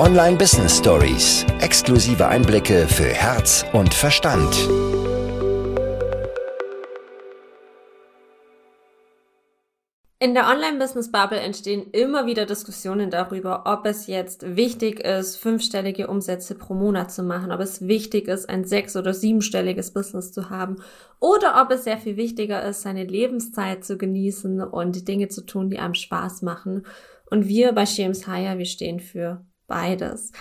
Online 0.00 0.38
Business 0.38 0.78
Stories. 0.78 1.44
Exklusive 1.60 2.26
Einblicke 2.26 2.88
für 2.88 3.04
Herz 3.04 3.66
und 3.74 3.92
Verstand. 3.92 4.50
In 10.18 10.32
der 10.32 10.48
Online-Business-Bubble 10.48 11.40
entstehen 11.40 11.90
immer 11.92 12.24
wieder 12.24 12.46
Diskussionen 12.46 13.10
darüber, 13.10 13.64
ob 13.66 13.84
es 13.84 14.06
jetzt 14.06 14.56
wichtig 14.56 15.00
ist, 15.00 15.36
fünfstellige 15.36 16.06
Umsätze 16.06 16.54
pro 16.54 16.72
Monat 16.72 17.12
zu 17.12 17.22
machen, 17.22 17.52
ob 17.52 17.60
es 17.60 17.86
wichtig 17.86 18.26
ist, 18.26 18.48
ein 18.48 18.64
sechs- 18.64 18.96
oder 18.96 19.12
siebenstelliges 19.12 19.92
Business 19.92 20.32
zu 20.32 20.48
haben 20.48 20.76
oder 21.18 21.60
ob 21.60 21.70
es 21.72 21.84
sehr 21.84 21.98
viel 21.98 22.16
wichtiger 22.16 22.64
ist, 22.64 22.80
seine 22.80 23.04
Lebenszeit 23.04 23.84
zu 23.84 23.98
genießen 23.98 24.62
und 24.62 25.06
Dinge 25.08 25.28
zu 25.28 25.44
tun, 25.44 25.68
die 25.68 25.78
einem 25.78 25.92
Spaß 25.92 26.40
machen. 26.40 26.86
Und 27.30 27.48
wir 27.48 27.72
bei 27.72 27.84
James 27.84 28.26
Hire, 28.26 28.56
wir 28.56 28.64
stehen 28.64 28.98
für 28.98 29.44
beides. 29.70 30.32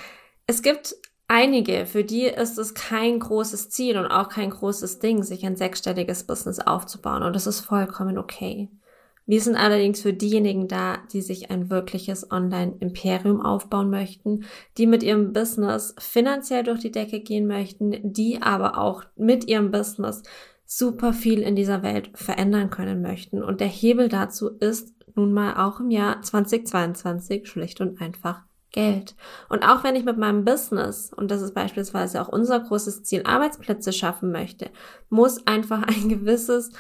Es 0.48 0.62
gibt 0.62 0.96
einige, 1.30 1.86
für 1.86 2.04
die 2.04 2.24
ist 2.24 2.58
es 2.58 2.74
kein 2.74 3.20
großes 3.20 3.70
Ziel 3.70 3.98
und 3.98 4.08
auch 4.08 4.28
kein 4.28 4.50
großes 4.50 5.00
Ding, 5.00 5.24
sich 5.24 5.46
ein 5.46 5.56
sechsstelliges 5.56 6.26
Business 6.26 6.60
aufzubauen. 6.60 7.24
Und 7.24 7.34
das 7.34 7.48
ist 7.48 7.62
vollkommen 7.62 8.18
okay. 8.18 8.68
Wir 9.26 9.40
sind 9.42 9.56
allerdings 9.56 10.02
für 10.02 10.12
diejenigen 10.12 10.68
da, 10.68 10.98
die 11.14 11.22
sich 11.22 11.52
ein 11.52 11.70
wirkliches 11.70 12.32
Online-Imperium 12.32 13.42
aufbauen 13.42 13.92
möchten, 13.92 14.46
die 14.80 14.88
mit 14.88 15.04
ihrem 15.04 15.34
Business 15.34 15.94
finanziell 16.00 16.64
durch 16.64 16.80
die 16.80 16.92
Decke 16.92 17.20
gehen 17.20 17.46
möchten, 17.46 18.12
die 18.12 18.42
aber 18.42 18.80
auch 18.80 19.04
mit 19.16 19.48
ihrem 19.48 19.70
Business 19.70 20.24
super 20.66 21.14
viel 21.14 21.44
in 21.44 21.56
dieser 21.56 21.84
Welt 21.84 22.10
verändern 22.16 22.72
können 22.72 23.04
möchten. 23.04 23.44
Und 23.44 23.62
der 23.62 23.68
Hebel 23.68 24.10
dazu 24.10 24.50
ist 24.50 24.96
nun 25.14 25.32
mal 25.32 25.64
auch 25.64 25.80
im 25.80 25.92
Jahr 25.92 26.24
2022 26.24 27.48
schlicht 27.48 27.82
und 27.82 28.02
einfach 28.02 28.49
Geld. 28.72 29.16
Und 29.50 29.64
auch 29.64 29.84
wenn 29.84 29.96
ich 29.96 30.06
mit 30.06 30.18
meinem 30.18 30.46
Business, 30.46 31.12
und 31.14 31.32
das 31.32 31.42
ist 31.42 31.54
beispielsweise 31.54 32.22
auch 32.22 32.28
unser 32.28 32.60
großes 32.60 33.04
Ziel, 33.04 33.24
Arbeitsplätze 33.26 33.92
schaffen 33.92 34.32
möchte, 34.32 34.70
muss 35.10 35.46
einfach 35.48 35.84
ein 35.88 36.10
gewisses 36.10 36.72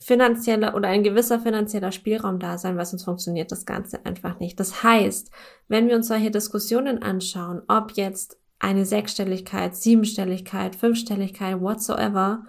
finanzieller 0.00 0.74
oder 0.74 0.88
ein 0.88 1.02
gewisser 1.02 1.40
finanzieller 1.40 1.90
Spielraum 1.90 2.38
da 2.38 2.58
sein, 2.58 2.76
weil 2.76 2.84
sonst 2.84 3.04
funktioniert 3.04 3.50
das 3.50 3.64
Ganze 3.64 4.04
einfach 4.04 4.38
nicht. 4.38 4.60
Das 4.60 4.82
heißt, 4.82 5.30
wenn 5.68 5.88
wir 5.88 5.96
uns 5.96 6.08
solche 6.08 6.30
Diskussionen 6.30 7.02
anschauen, 7.02 7.62
ob 7.68 7.92
jetzt 7.92 8.36
eine 8.58 8.84
Sechsstelligkeit, 8.84 9.74
Siebenstelligkeit, 9.74 10.76
Fünfstelligkeit, 10.76 11.58
whatsoever, 11.58 12.44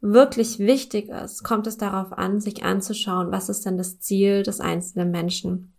wirklich 0.00 0.58
wichtig 0.58 1.10
ist, 1.10 1.42
kommt 1.42 1.66
es 1.66 1.76
darauf 1.76 2.12
an, 2.12 2.40
sich 2.40 2.62
anzuschauen, 2.62 3.30
was 3.30 3.50
ist 3.50 3.66
denn 3.66 3.76
das 3.76 4.00
Ziel 4.00 4.42
des 4.42 4.60
einzelnen 4.60 5.10
Menschen. 5.10 5.73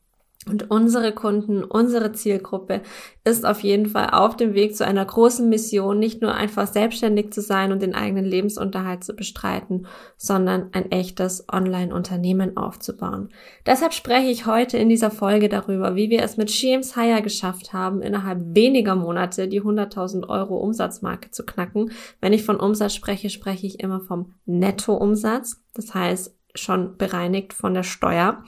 Und 0.48 0.70
unsere 0.70 1.12
Kunden, 1.12 1.64
unsere 1.64 2.12
Zielgruppe 2.12 2.82
ist 3.24 3.48
auf 3.48 3.62
jeden 3.62 3.88
Fall 3.88 4.12
auf 4.12 4.38
dem 4.38 4.54
Weg 4.54 4.76
zu 4.76 4.86
einer 4.86 5.04
großen 5.04 5.50
Mission, 5.50 5.98
nicht 5.98 6.22
nur 6.22 6.36
einfach 6.36 6.68
selbstständig 6.68 7.34
zu 7.34 7.42
sein 7.42 7.72
und 7.72 7.82
den 7.82 7.96
eigenen 7.96 8.26
Lebensunterhalt 8.26 9.04
zu 9.04 9.16
bestreiten, 9.16 9.88
sondern 10.18 10.70
ein 10.74 10.92
echtes 10.92 11.46
Online-Unternehmen 11.52 12.58
aufzubauen. 12.58 13.30
Deshalb 13.66 13.94
spreche 13.94 14.30
ich 14.30 14.46
heute 14.46 14.78
in 14.78 14.88
dieser 14.88 15.10
Folge 15.10 15.50
darüber, 15.50 15.96
wie 15.96 16.12
wir 16.12 16.22
es 16.22 16.38
mit 16.38 16.52
Sheems 16.52 16.94
Hire 16.94 17.24
geschafft 17.24 17.74
haben, 17.74 18.04
innerhalb 18.04 18.40
weniger 18.56 18.94
Monate 18.94 19.48
die 19.48 19.64
100.000 19.64 20.30
Euro 20.30 20.58
Umsatzmarke 20.58 21.32
zu 21.32 21.44
knacken. 21.44 21.92
Wenn 22.22 22.34
ich 22.34 22.44
von 22.44 22.58
Umsatz 22.58 22.94
spreche, 22.94 23.32
spreche 23.32 23.66
ich 23.66 23.80
immer 23.80 24.00
vom 24.00 24.34
Nettoumsatz. 24.46 25.64
Das 25.74 25.96
heißt, 25.96 26.36
schon 26.54 26.98
bereinigt 26.98 27.54
von 27.54 27.74
der 27.74 27.84
Steuer. 27.84 28.44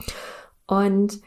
Und 0.66 1.20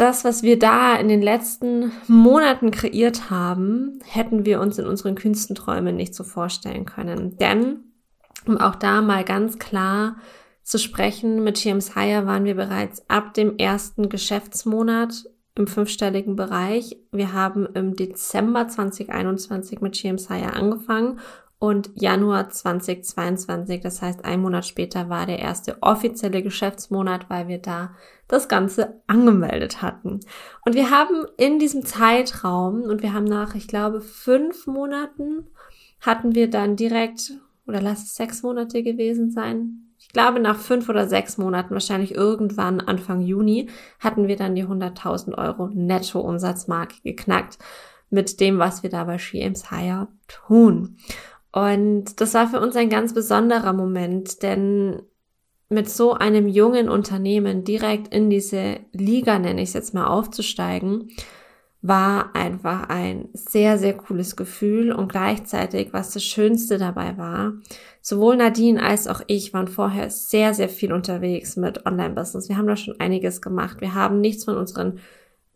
das, 0.00 0.24
was 0.24 0.42
wir 0.42 0.58
da 0.58 0.96
in 0.96 1.08
den 1.08 1.22
letzten 1.22 1.92
Monaten 2.06 2.70
kreiert 2.70 3.30
haben, 3.30 3.98
hätten 4.04 4.46
wir 4.46 4.60
uns 4.60 4.78
in 4.78 4.86
unseren 4.86 5.14
kühnsten 5.14 5.54
Träumen 5.54 5.96
nicht 5.96 6.14
so 6.14 6.24
vorstellen 6.24 6.86
können. 6.86 7.36
Denn, 7.38 7.84
um 8.46 8.58
auch 8.58 8.76
da 8.76 9.02
mal 9.02 9.24
ganz 9.24 9.58
klar 9.58 10.16
zu 10.62 10.78
sprechen, 10.78 11.44
mit 11.44 11.62
James 11.62 11.94
Hire 11.94 12.26
waren 12.26 12.44
wir 12.44 12.54
bereits 12.54 13.08
ab 13.10 13.34
dem 13.34 13.56
ersten 13.58 14.08
Geschäftsmonat 14.08 15.24
im 15.54 15.66
fünfstelligen 15.66 16.36
Bereich. 16.36 16.96
Wir 17.12 17.32
haben 17.32 17.66
im 17.74 17.96
Dezember 17.96 18.68
2021 18.68 19.80
mit 19.80 20.02
James 20.02 20.28
Hire 20.28 20.54
angefangen 20.54 21.20
und 21.60 21.90
Januar 21.94 22.48
2022, 22.48 23.82
das 23.82 24.00
heißt 24.00 24.24
ein 24.24 24.40
Monat 24.40 24.64
später, 24.64 25.10
war 25.10 25.26
der 25.26 25.40
erste 25.40 25.76
offizielle 25.82 26.42
Geschäftsmonat, 26.42 27.28
weil 27.28 27.48
wir 27.48 27.58
da 27.58 27.94
das 28.28 28.48
Ganze 28.48 29.02
angemeldet 29.06 29.82
hatten. 29.82 30.20
Und 30.64 30.74
wir 30.74 30.90
haben 30.90 31.26
in 31.36 31.58
diesem 31.58 31.84
Zeitraum, 31.84 32.80
und 32.80 33.02
wir 33.02 33.12
haben 33.12 33.26
nach, 33.26 33.54
ich 33.54 33.68
glaube, 33.68 34.00
fünf 34.00 34.66
Monaten, 34.66 35.48
hatten 36.00 36.34
wir 36.34 36.48
dann 36.48 36.76
direkt, 36.76 37.34
oder 37.66 37.82
lass 37.82 38.04
es 38.04 38.14
sechs 38.14 38.42
Monate 38.42 38.82
gewesen 38.82 39.30
sein, 39.30 39.90
ich 39.98 40.08
glaube, 40.08 40.40
nach 40.40 40.56
fünf 40.56 40.88
oder 40.88 41.06
sechs 41.06 41.36
Monaten, 41.36 41.74
wahrscheinlich 41.74 42.14
irgendwann 42.14 42.80
Anfang 42.80 43.20
Juni, 43.20 43.68
hatten 43.98 44.28
wir 44.28 44.36
dann 44.36 44.54
die 44.54 44.64
100.000 44.64 45.36
Euro 45.36 45.68
Netto-Umsatzmarke 45.68 46.96
geknackt 47.04 47.58
mit 48.08 48.40
dem, 48.40 48.58
was 48.58 48.82
wir 48.82 48.88
da 48.88 49.04
bei 49.04 49.18
She 49.18 49.42
Aims 49.42 49.70
Higher 49.70 50.08
tun. 50.26 50.96
Und 51.52 52.20
das 52.20 52.34
war 52.34 52.48
für 52.48 52.60
uns 52.60 52.76
ein 52.76 52.90
ganz 52.90 53.12
besonderer 53.12 53.72
Moment, 53.72 54.42
denn 54.42 55.02
mit 55.68 55.88
so 55.88 56.14
einem 56.14 56.48
jungen 56.48 56.88
Unternehmen 56.88 57.64
direkt 57.64 58.12
in 58.12 58.28
diese 58.28 58.80
Liga, 58.92 59.38
nenne 59.38 59.62
ich 59.62 59.70
es 59.70 59.74
jetzt 59.74 59.94
mal, 59.94 60.06
aufzusteigen, 60.06 61.08
war 61.82 62.34
einfach 62.36 62.88
ein 62.88 63.28
sehr, 63.32 63.78
sehr 63.78 63.96
cooles 63.96 64.36
Gefühl 64.36 64.92
und 64.92 65.10
gleichzeitig, 65.10 65.92
was 65.92 66.10
das 66.10 66.24
Schönste 66.24 66.76
dabei 66.76 67.16
war, 67.16 67.54
sowohl 68.02 68.36
Nadine 68.36 68.82
als 68.82 69.06
auch 69.08 69.22
ich 69.28 69.54
waren 69.54 69.68
vorher 69.68 70.10
sehr, 70.10 70.52
sehr 70.52 70.68
viel 70.68 70.92
unterwegs 70.92 71.56
mit 71.56 71.86
Online-Business. 71.86 72.48
Wir 72.48 72.58
haben 72.58 72.66
da 72.66 72.76
schon 72.76 73.00
einiges 73.00 73.40
gemacht. 73.40 73.80
Wir 73.80 73.94
haben 73.94 74.20
nichts 74.20 74.44
von 74.44 74.56
unseren 74.56 74.98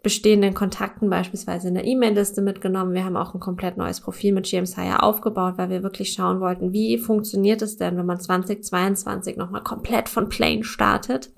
bestehenden 0.04 0.54
Kontakten 0.54 1.10
beispielsweise 1.10 1.66
in 1.66 1.74
der 1.74 1.84
E-Mail-Liste 1.84 2.42
mitgenommen. 2.42 2.94
Wir 2.94 3.04
haben 3.04 3.16
auch 3.16 3.34
ein 3.34 3.40
komplett 3.40 3.76
neues 3.76 4.00
Profil 4.00 4.32
mit 4.32 4.46
James 4.46 4.76
Hire 4.76 5.02
aufgebaut, 5.02 5.54
weil 5.56 5.70
wir 5.70 5.82
wirklich 5.82 6.12
schauen 6.12 6.40
wollten, 6.40 6.72
wie 6.72 6.98
funktioniert 6.98 7.62
es 7.62 7.76
denn, 7.76 7.96
wenn 7.96 8.06
man 8.06 8.20
2022 8.20 9.36
nochmal 9.36 9.64
komplett 9.64 10.08
von 10.08 10.28
Plain 10.28 10.62
startet. 10.62 11.32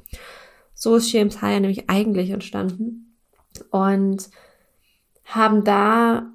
So 0.75 0.97
ist 0.97 1.11
James 1.11 1.41
Hire 1.41 1.61
nämlich 1.61 1.89
eigentlich 1.89 2.29
entstanden 2.31 3.17
und 3.71 4.29
haben 5.25 5.65
da 5.65 6.27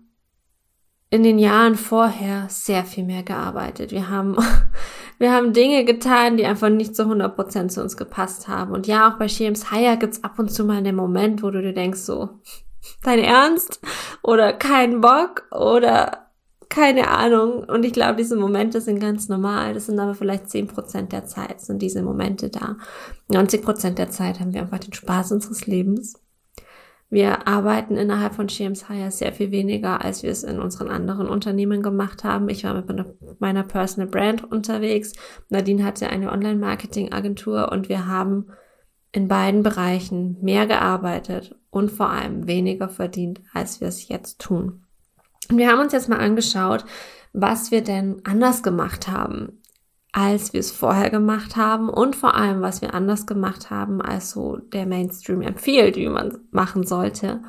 in 1.12 1.24
den 1.24 1.38
Jahren 1.38 1.76
vorher 1.76 2.46
sehr 2.50 2.86
viel 2.86 3.04
mehr 3.04 3.24
gearbeitet. 3.24 3.92
Wir 3.92 4.10
haben, 4.10 4.38
wir 5.22 5.32
haben 5.32 5.54
Dinge 5.54 5.86
getan, 5.86 6.36
die 6.36 6.46
einfach 6.46 6.70
nicht 6.70 6.96
zu 6.96 7.04
100% 7.04 7.68
zu 7.68 7.82
uns 7.84 7.96
gepasst 7.96 8.48
haben. 8.48 8.72
Und 8.72 8.88
ja, 8.88 9.08
auch 9.08 9.20
bei 9.20 9.28
James 9.28 9.70
Hire 9.70 9.98
gibt's 9.98 10.24
ab 10.24 10.40
und 10.40 10.52
zu 10.52 10.66
mal 10.66 10.78
einen 10.78 10.96
Moment, 10.96 11.44
wo 11.44 11.52
du 11.52 11.62
dir 11.62 11.74
denkst 11.74 12.00
so, 12.00 12.30
dein 13.04 13.20
Ernst? 13.20 13.80
Oder 14.24 14.52
kein 14.52 15.00
Bock? 15.00 15.44
Oder 15.52 16.32
keine 16.70 17.10
Ahnung. 17.10 17.66
Und 17.66 17.86
ich 17.86 17.94
glaube, 17.94 18.16
diese 18.16 18.36
Momente 18.36 18.82
sind 18.82 19.00
ganz 19.00 19.30
normal. 19.30 19.76
Das 19.76 19.86
sind 19.86 20.00
aber 20.00 20.16
vielleicht 20.16 20.46
10% 20.46 21.10
der 21.10 21.26
Zeit 21.26 21.62
sind 21.62 21.84
diese 21.84 22.02
Momente 22.02 22.50
da. 22.50 22.78
90% 23.30 23.92
der 23.92 24.10
Zeit 24.10 24.40
haben 24.40 24.54
wir 24.54 24.62
einfach 24.62 24.80
den 24.80 24.94
Spaß 24.94 25.34
unseres 25.34 25.68
Lebens. 25.68 26.20
Wir 27.12 27.46
arbeiten 27.46 27.98
innerhalb 27.98 28.36
von 28.36 28.48
James 28.48 28.88
Hire 28.88 29.12
sehr 29.12 29.34
viel 29.34 29.52
weniger, 29.52 30.04
als 30.04 30.24
wir 30.24 30.32
es 30.32 30.44
in 30.44 30.62
unseren 30.62 30.88
anderen 30.88 31.28
Unternehmen 31.28 31.84
gemacht 31.84 32.24
haben. 32.24 32.48
Ich 32.48 32.64
war 32.64 32.74
mit 32.74 32.88
meiner 33.42 33.64
Personal 33.64 34.10
Brand 34.10 34.50
unterwegs. 34.50 35.12
Nadine 35.50 35.84
hatte 35.84 36.10
eine 36.10 36.32
Online-Marketing-Agentur 36.32 37.70
und 37.70 37.90
wir 37.90 38.08
haben 38.08 38.48
in 39.12 39.28
beiden 39.28 39.62
Bereichen 39.62 40.38
mehr 40.42 40.68
gearbeitet 40.68 41.54
und 41.70 41.92
vor 41.92 42.10
allem 42.10 42.48
weniger 42.48 42.88
verdient, 42.88 43.42
als 43.54 43.82
wir 43.82 43.90
es 43.90 44.08
jetzt 44.08 44.40
tun. 44.40 44.86
Und 45.50 45.58
wir 45.58 45.70
haben 45.70 45.82
uns 45.82 45.92
jetzt 45.92 46.08
mal 46.08 46.20
angeschaut, 46.20 46.86
was 47.34 47.72
wir 47.72 47.82
denn 47.82 48.22
anders 48.24 48.64
gemacht 48.64 49.10
haben 49.10 49.61
als 50.12 50.52
wir 50.52 50.60
es 50.60 50.72
vorher 50.72 51.10
gemacht 51.10 51.56
haben 51.56 51.90
und 51.90 52.16
vor 52.16 52.36
allem, 52.36 52.62
was 52.62 52.82
wir 52.82 52.94
anders 52.94 53.26
gemacht 53.26 53.70
haben, 53.70 54.02
als 54.02 54.32
so 54.32 54.58
der 54.58 54.86
Mainstream 54.86 55.42
empfiehlt, 55.42 55.96
wie 55.96 56.10
man 56.10 56.40
machen 56.52 56.86
sollte. 56.86 57.42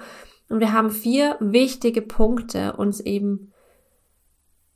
Und 0.48 0.60
wir 0.60 0.72
haben 0.72 0.90
vier 0.90 1.36
wichtige 1.40 2.02
Punkte 2.02 2.74
uns 2.74 3.00
eben, 3.00 3.52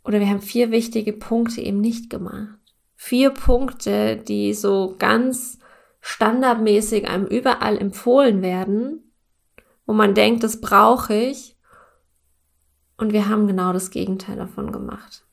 oder 0.03 0.19
wir 0.21 0.29
haben 0.29 0.41
vier 0.41 0.71
wichtige 0.71 1.13
Punkte 1.13 1.61
eben 1.61 1.81
nicht 1.81 2.11
gemacht. 2.11 2.59
Vier 2.97 3.31
Punkte, 3.31 4.17
die 4.17 4.55
so 4.55 4.97
ganz 4.99 5.59
standardmäßig 6.01 7.09
einem 7.09 7.27
überall 7.27 7.77
empfohlen 7.79 8.43
werden, 8.43 9.13
wo 9.85 9.93
man 9.93 10.15
denkt, 10.15 10.43
das 10.43 10.61
brauche 10.61 11.15
ich. 11.15 11.57
Und 12.97 13.13
wir 13.13 13.29
haben 13.29 13.47
genau 13.47 13.73
das 13.73 13.91
Gegenteil 13.91 14.37
davon 14.37 14.73
gemacht. 14.73 15.26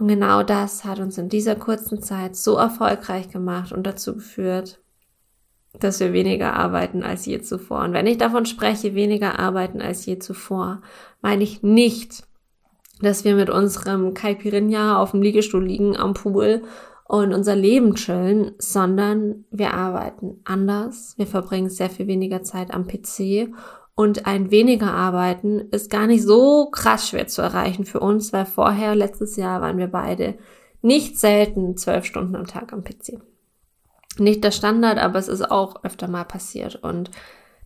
Und 0.00 0.08
genau 0.08 0.42
das 0.42 0.84
hat 0.86 0.98
uns 0.98 1.18
in 1.18 1.28
dieser 1.28 1.56
kurzen 1.56 2.02
Zeit 2.02 2.34
so 2.34 2.56
erfolgreich 2.56 3.28
gemacht 3.28 3.70
und 3.70 3.86
dazu 3.86 4.14
geführt, 4.14 4.80
dass 5.78 6.00
wir 6.00 6.14
weniger 6.14 6.54
arbeiten 6.54 7.02
als 7.02 7.26
je 7.26 7.42
zuvor. 7.42 7.80
Und 7.80 7.92
wenn 7.92 8.06
ich 8.06 8.16
davon 8.16 8.46
spreche, 8.46 8.94
weniger 8.94 9.38
arbeiten 9.38 9.82
als 9.82 10.06
je 10.06 10.18
zuvor, 10.18 10.80
meine 11.20 11.42
ich 11.42 11.62
nicht, 11.62 12.24
dass 13.02 13.24
wir 13.24 13.34
mit 13.34 13.50
unserem 13.50 14.14
Caipirinha 14.14 14.96
auf 14.96 15.10
dem 15.10 15.20
Liegestuhl 15.20 15.64
liegen 15.64 15.98
am 15.98 16.14
Pool 16.14 16.62
und 17.04 17.34
unser 17.34 17.54
Leben 17.54 17.94
chillen, 17.94 18.52
sondern 18.58 19.44
wir 19.50 19.74
arbeiten 19.74 20.40
anders. 20.44 21.14
Wir 21.18 21.26
verbringen 21.26 21.68
sehr 21.68 21.90
viel 21.90 22.06
weniger 22.06 22.42
Zeit 22.42 22.72
am 22.72 22.86
PC 22.86 23.52
und 23.94 24.26
ein 24.26 24.50
weniger 24.50 24.92
Arbeiten 24.92 25.60
ist 25.70 25.90
gar 25.90 26.06
nicht 26.06 26.22
so 26.22 26.70
krass 26.70 27.08
schwer 27.08 27.26
zu 27.26 27.42
erreichen 27.42 27.84
für 27.84 28.00
uns, 28.00 28.32
weil 28.32 28.46
vorher, 28.46 28.94
letztes 28.94 29.36
Jahr, 29.36 29.60
waren 29.60 29.78
wir 29.78 29.88
beide 29.88 30.38
nicht 30.82 31.18
selten 31.18 31.76
zwölf 31.76 32.04
Stunden 32.04 32.36
am 32.36 32.46
Tag 32.46 32.72
am 32.72 32.82
PC. 32.82 33.20
Nicht 34.18 34.42
der 34.42 34.50
Standard, 34.50 34.98
aber 34.98 35.18
es 35.18 35.28
ist 35.28 35.50
auch 35.50 35.84
öfter 35.84 36.08
mal 36.08 36.24
passiert 36.24 36.76
und 36.76 37.10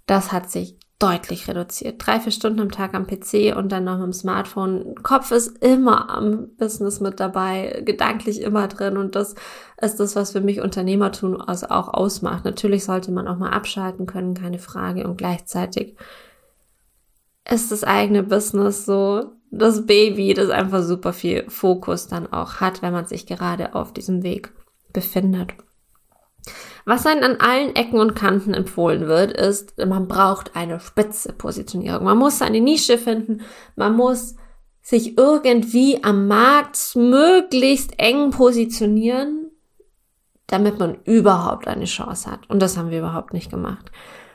das 0.06 0.32
hat 0.32 0.50
sich 0.50 0.76
deutlich 1.05 1.49
reduziert. 1.49 2.05
Drei, 2.05 2.19
vier 2.19 2.33
Stunden 2.33 2.61
am 2.61 2.71
Tag 2.71 2.95
am 2.95 3.06
PC 3.06 3.55
und 3.56 3.71
dann 3.71 3.85
noch 3.85 3.99
mit 3.99 4.06
dem 4.06 4.12
Smartphone. 4.12 4.95
Kopf 5.03 5.31
ist 5.33 5.62
immer 5.62 6.09
am 6.09 6.49
Business 6.56 7.01
mit 7.01 7.21
dabei, 7.21 7.83
gedanklich 7.85 8.41
immer 8.41 8.69
drin 8.69 8.97
und 8.97 9.15
das 9.15 9.35
ist 9.81 10.01
das, 10.01 10.17
was 10.17 10.33
für 10.33 10.41
mich 10.41 10.61
Unternehmertum 10.62 11.41
also 11.41 11.67
auch 11.69 11.93
ausmacht. 11.93 12.45
Natürlich 12.45 12.85
sollte 12.85 13.12
man 13.12 13.29
auch 13.29 13.37
mal 13.37 13.51
abschalten 13.51 14.06
können, 14.06 14.35
keine 14.35 14.59
Frage 14.59 15.06
und 15.06 15.19
gleichzeitig 15.19 15.97
ist 17.50 17.71
das 17.71 17.85
eigene 17.85 18.23
Business 18.23 18.87
so 18.87 19.33
das 19.50 19.85
Baby, 19.87 20.33
das 20.33 20.49
einfach 20.49 20.83
super 20.83 21.12
viel 21.12 21.45
Fokus 21.49 22.09
dann 22.09 22.33
auch 22.33 22.61
hat, 22.61 22.81
wenn 22.81 22.93
man 22.93 23.07
sich 23.07 23.27
gerade 23.27 23.75
auf 23.75 23.93
diesem 23.93 24.23
Weg 24.23 24.53
befindet. 24.93 25.53
Was 26.85 27.06
einem 27.06 27.23
an 27.23 27.37
allen 27.41 27.75
Ecken 27.75 27.99
und 27.99 28.14
Kanten 28.14 28.52
empfohlen 28.52 29.06
wird, 29.06 29.32
ist, 29.32 29.79
man 29.79 30.06
braucht 30.06 30.55
eine 30.55 30.81
spitze 30.81 31.32
Positionierung. 31.32 32.05
Man 32.05 32.19
muss 32.19 32.43
eine 32.43 32.61
Nische 32.61 32.99
finden, 32.99 33.43
man 33.75 33.96
muss 33.96 34.37
sich 34.82 35.17
irgendwie 35.17 36.05
am 36.05 36.29
Markt 36.29 36.94
möglichst 36.94 37.99
eng 37.99 38.31
positionieren, 38.31 39.50
damit 40.46 40.79
man 40.79 40.99
überhaupt 41.05 41.67
eine 41.67 41.87
Chance 41.87 42.31
hat. 42.31 42.50
Und 42.50 42.61
das 42.61 42.76
haben 42.76 42.90
wir 42.90 42.99
überhaupt 42.99 43.32
nicht 43.32 43.50
gemacht. 43.50 43.90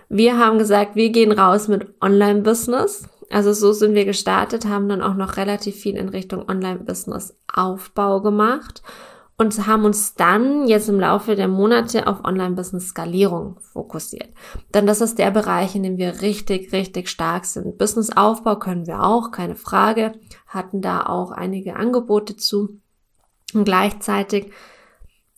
Wir 0.10 0.40
haben 0.40 0.58
gesagt, 0.58 0.96
wir 0.96 1.12
gehen 1.12 1.32
raus 1.32 1.68
mit 1.68 1.94
Online-Business. 2.02 3.08
Also 3.30 3.54
so 3.54 3.74
sind 3.74 3.94
wir 3.94 4.06
gestartet, 4.06 4.66
haben 4.66 4.90
dann 4.90 5.04
auch 5.04 5.14
noch 5.14 5.38
relativ 5.38 5.76
viel 5.76 5.96
in 5.96 6.10
Richtung 6.10 6.50
Online-Business-Aufbau 6.50 8.22
gemacht 8.22 8.82
und 9.40 9.66
haben 9.66 9.86
uns 9.86 10.16
dann 10.16 10.68
jetzt 10.68 10.90
im 10.90 11.00
Laufe 11.00 11.36
der 11.36 11.48
Monate 11.48 12.08
auf 12.08 12.26
Online-Business-Skalierung 12.26 13.58
fokussiert. 13.62 14.28
Denn 14.74 14.86
das 14.86 15.00
ist 15.00 15.18
der 15.18 15.32
Bereich, 15.32 15.76
in 15.76 15.84
dem 15.84 15.98
wir 15.98 16.22
richtig, 16.22 16.74
richtig 16.74 17.08
stark 17.08 17.46
sind. 17.46 17.78
Business-Aufbau 17.78 18.58
können 18.58 18.86
wir 18.86 19.02
auch, 19.02 19.32
keine 19.32 19.56
Frage, 19.56 20.12
hatten 20.46 20.82
da 20.82 21.06
auch 21.06 21.32
einige 21.32 21.78
Angebote 21.78 22.36
zu. 22.36 22.82
Und 23.54 23.64
gleichzeitig 23.64 24.52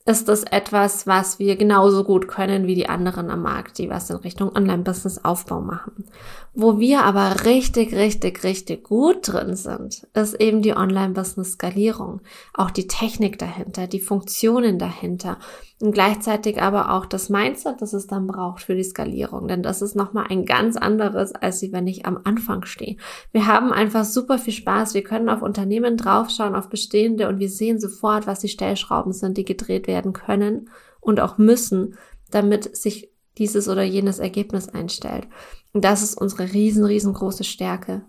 ist 0.08 0.28
das 0.28 0.44
etwas, 0.46 1.06
was 1.06 1.38
wir 1.38 1.56
genauso 1.56 2.04
gut 2.04 2.28
können 2.28 2.66
wie 2.66 2.76
die 2.76 2.90
anderen 2.90 3.30
am 3.30 3.44
Markt, 3.44 3.78
die 3.78 3.92
was 3.92 4.10
in 4.10 4.16
Richtung 4.16 4.56
Online-Business-Aufbau 4.56 5.62
machen. 5.62 6.06
Wo 6.54 6.80
wir 6.80 7.04
aber 7.04 7.46
richtig, 7.46 7.94
richtig, 7.94 8.44
richtig 8.44 8.84
gut 8.84 9.32
drin 9.32 9.56
sind, 9.56 10.06
ist 10.14 10.34
eben 10.34 10.62
die 10.62 10.76
Online-Business-Skalierung. 10.76 12.20
Auch 12.54 12.72
die 12.72 12.88
Technik 12.88 13.40
dahinter, 13.40 13.88
die 13.88 14.02
Funktionen 14.02 14.78
dahinter 14.78 15.40
und 15.80 15.94
gleichzeitig 15.94 16.62
aber 16.62 16.92
auch 16.92 17.06
das 17.06 17.30
Mindset, 17.30 17.82
das 17.82 17.94
es 17.94 18.06
dann 18.06 18.28
braucht 18.28 18.64
für 18.64 18.76
die 18.76 18.84
Skalierung. 18.84 19.48
Denn 19.48 19.64
das 19.64 19.82
ist 19.82 19.96
nochmal 19.96 20.26
ein 20.30 20.46
ganz 20.46 20.76
anderes, 20.76 21.34
als 21.34 21.62
wenn 21.72 21.88
ich 21.88 22.06
am 22.06 22.20
Anfang 22.26 22.66
stehe. 22.66 22.98
Wir 23.32 23.48
haben 23.48 23.72
einfach 23.72 24.04
super 24.04 24.38
viel 24.38 24.54
Spaß. 24.54 24.94
Wir 24.94 25.04
können 25.04 25.30
auf 25.30 25.42
Unternehmen 25.42 25.96
draufschauen, 25.96 26.56
auf 26.56 26.68
bestehende 26.68 27.30
und 27.30 27.40
wir 27.40 27.50
sehen 27.50 27.80
sofort, 27.80 28.28
was 28.28 28.40
die 28.40 28.50
Stellschrauben 28.50 29.14
sind, 29.14 29.38
die 29.38 29.46
gedreht 29.46 29.88
werden 29.88 30.12
können 30.12 30.70
und 31.00 31.22
auch 31.22 31.38
müssen, 31.38 31.96
damit 32.30 32.76
sich 32.76 33.11
dieses 33.38 33.68
oder 33.68 33.84
jenes 33.84 34.20
Ergebnis 34.20 34.70
einstellt. 34.70 35.28
Und 35.74 35.86
das 35.86 36.04
ist 36.04 36.20
unsere 36.20 36.54
riesen, 36.54 36.84
riesengroße 36.86 37.44
Stärke. 37.44 38.04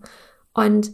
Und 0.53 0.93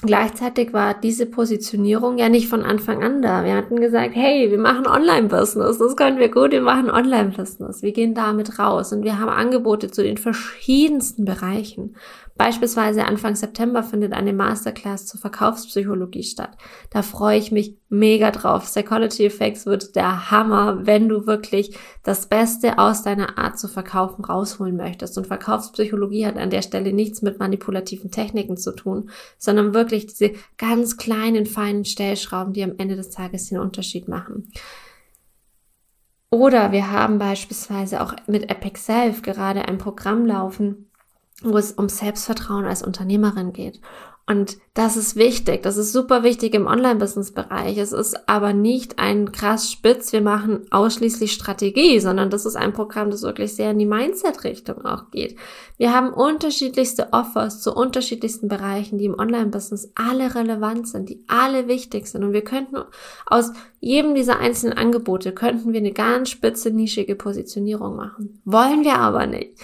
Gleichzeitig 0.00 0.72
war 0.72 0.94
diese 0.94 1.26
Positionierung 1.26 2.18
ja 2.18 2.28
nicht 2.28 2.48
von 2.48 2.62
Anfang 2.62 3.02
an 3.02 3.20
da. 3.20 3.44
Wir 3.44 3.56
hatten 3.56 3.80
gesagt, 3.80 4.14
hey, 4.14 4.48
wir 4.48 4.58
machen 4.58 4.86
Online-Business, 4.86 5.78
das 5.78 5.96
können 5.96 6.20
wir 6.20 6.30
gut, 6.30 6.52
wir 6.52 6.60
machen 6.60 6.88
Online-Business. 6.88 7.82
Wir 7.82 7.90
gehen 7.90 8.14
damit 8.14 8.60
raus 8.60 8.92
und 8.92 9.02
wir 9.02 9.18
haben 9.18 9.28
Angebote 9.28 9.90
zu 9.90 10.04
den 10.04 10.16
verschiedensten 10.16 11.24
Bereichen. 11.24 11.96
Beispielsweise 12.38 13.04
Anfang 13.04 13.34
September 13.34 13.82
findet 13.82 14.12
eine 14.12 14.32
Masterclass 14.32 15.06
zur 15.06 15.20
Verkaufspsychologie 15.20 16.22
statt. 16.22 16.56
Da 16.88 17.02
freue 17.02 17.36
ich 17.36 17.50
mich 17.50 17.76
mega 17.88 18.30
drauf. 18.30 18.64
Psychology 18.64 19.26
Effects 19.26 19.66
wird 19.66 19.96
der 19.96 20.30
Hammer, 20.30 20.86
wenn 20.86 21.08
du 21.08 21.26
wirklich 21.26 21.76
das 22.04 22.28
Beste 22.28 22.78
aus 22.78 23.02
deiner 23.02 23.38
Art 23.38 23.58
zu 23.58 23.66
verkaufen 23.66 24.24
rausholen 24.24 24.76
möchtest. 24.76 25.18
Und 25.18 25.26
Verkaufspsychologie 25.26 26.26
hat 26.26 26.36
an 26.36 26.50
der 26.50 26.62
Stelle 26.62 26.92
nichts 26.92 27.22
mit 27.22 27.40
manipulativen 27.40 28.12
Techniken 28.12 28.56
zu 28.56 28.70
tun, 28.70 29.10
sondern 29.36 29.74
wirklich 29.74 30.06
diese 30.06 30.32
ganz 30.58 30.96
kleinen, 30.96 31.44
feinen 31.44 31.84
Stellschrauben, 31.84 32.52
die 32.52 32.62
am 32.62 32.74
Ende 32.78 32.94
des 32.94 33.10
Tages 33.10 33.48
den 33.48 33.58
Unterschied 33.58 34.06
machen. 34.06 34.48
Oder 36.30 36.70
wir 36.70 36.92
haben 36.92 37.18
beispielsweise 37.18 38.00
auch 38.00 38.14
mit 38.28 38.48
Epic 38.48 38.78
Self 38.78 39.22
gerade 39.22 39.66
ein 39.66 39.78
Programm 39.78 40.24
laufen, 40.24 40.87
wo 41.42 41.56
es 41.56 41.72
um 41.72 41.88
Selbstvertrauen 41.88 42.64
als 42.64 42.82
Unternehmerin 42.82 43.52
geht. 43.52 43.80
Und 44.28 44.58
das 44.74 44.98
ist 44.98 45.16
wichtig. 45.16 45.62
Das 45.62 45.78
ist 45.78 45.90
super 45.90 46.22
wichtig 46.22 46.52
im 46.52 46.66
Online-Business-Bereich. 46.66 47.78
Es 47.78 47.92
ist 47.92 48.28
aber 48.28 48.52
nicht 48.52 48.98
ein 48.98 49.32
krass 49.32 49.72
spitz, 49.72 50.12
wir 50.12 50.20
machen 50.20 50.66
ausschließlich 50.70 51.32
Strategie, 51.32 51.98
sondern 51.98 52.28
das 52.28 52.44
ist 52.44 52.54
ein 52.54 52.74
Programm, 52.74 53.10
das 53.10 53.22
wirklich 53.22 53.54
sehr 53.56 53.70
in 53.70 53.78
die 53.78 53.86
Mindset-Richtung 53.86 54.84
auch 54.84 55.10
geht. 55.10 55.36
Wir 55.78 55.94
haben 55.94 56.12
unterschiedlichste 56.12 57.14
Offers 57.14 57.62
zu 57.62 57.74
unterschiedlichsten 57.74 58.48
Bereichen, 58.48 58.98
die 58.98 59.06
im 59.06 59.18
Online-Business 59.18 59.92
alle 59.94 60.34
relevant 60.34 60.86
sind, 60.88 61.08
die 61.08 61.24
alle 61.26 61.66
wichtig 61.66 62.06
sind. 62.06 62.22
Und 62.22 62.34
wir 62.34 62.44
könnten 62.44 62.76
aus 63.24 63.52
jedem 63.80 64.14
dieser 64.14 64.40
einzelnen 64.40 64.76
Angebote 64.76 65.32
könnten 65.32 65.72
wir 65.72 65.80
eine 65.80 65.92
ganz 65.92 66.28
spitze, 66.28 66.70
nischige 66.70 67.14
Positionierung 67.14 67.96
machen. 67.96 68.42
Wollen 68.44 68.84
wir 68.84 68.96
aber 68.96 69.26
nicht 69.26 69.58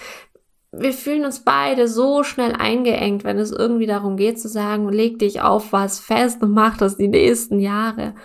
wir 0.77 0.93
fühlen 0.93 1.25
uns 1.25 1.41
beide 1.41 1.87
so 1.87 2.23
schnell 2.23 2.53
eingeengt, 2.53 3.23
wenn 3.23 3.37
es 3.37 3.51
irgendwie 3.51 3.85
darum 3.85 4.17
geht 4.17 4.39
zu 4.39 4.47
sagen, 4.47 4.89
leg 4.89 5.19
dich 5.19 5.41
auf 5.41 5.71
was 5.71 5.99
fest 5.99 6.41
und 6.41 6.51
mach 6.51 6.77
das 6.77 6.97
die 6.97 7.07
nächsten 7.07 7.59
Jahre. 7.59 8.15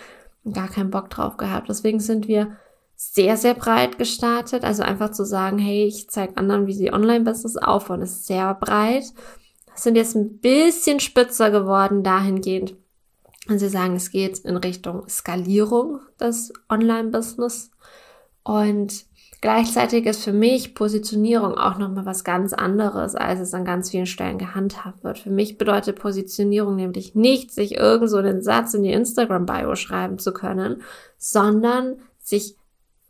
Gar 0.51 0.69
keinen 0.69 0.91
Bock 0.91 1.11
drauf 1.11 1.37
gehabt. 1.37 1.69
Deswegen 1.69 2.01
sind 2.01 2.29
wir 2.29 2.57
sehr, 2.97 3.37
sehr 3.37 3.55
breit 3.55 3.99
gestartet. 3.99 4.65
Also 4.65 4.83
einfach 4.83 5.11
zu 5.11 5.25
sagen, 5.25 5.59
hey, 5.59 5.85
ich 5.85 6.11
zeige 6.11 6.37
anderen, 6.37 6.67
wie 6.67 6.75
sie 6.75 6.93
Online-Business 6.93 7.57
aufbauen, 7.57 8.03
ist 8.03 8.27
sehr 8.27 8.55
breit. 8.55 9.05
Sind 9.75 9.97
jetzt 9.97 10.17
ein 10.17 10.39
bisschen 10.39 11.01
spitzer 11.01 11.51
geworden 11.51 12.03
dahingehend. 12.03 12.75
Und 13.49 13.59
sie 13.59 13.69
sagen, 13.69 13.97
es 13.97 14.11
geht 14.11 14.41
in 14.41 14.57
Richtung 14.57 15.09
Skalierung 15.09 16.01
des 16.21 16.53
Online-Business. 16.69 17.71
Und 18.43 19.07
Gleichzeitig 19.41 20.05
ist 20.05 20.23
für 20.23 20.35
mich 20.35 20.75
Positionierung 20.75 21.55
auch 21.55 21.79
nochmal 21.79 22.05
was 22.05 22.25
ganz 22.25 22.53
anderes, 22.53 23.15
als 23.15 23.41
es 23.41 23.55
an 23.55 23.65
ganz 23.65 23.91
vielen 23.91 24.05
Stellen 24.05 24.37
gehandhabt 24.37 25.03
wird. 25.03 25.19
Für 25.19 25.31
mich 25.31 25.57
bedeutet 25.57 25.99
Positionierung 25.99 26.77
nämlich 26.77 27.15
nicht, 27.15 27.51
sich 27.51 27.77
irgend 27.77 28.11
so 28.11 28.19
einen 28.19 28.43
Satz 28.43 28.75
in 28.75 28.83
die 28.83 28.93
Instagram-Bio 28.93 29.77
schreiben 29.77 30.19
zu 30.19 30.35
können, 30.35 30.83
sondern 31.17 31.97
sich 32.19 32.57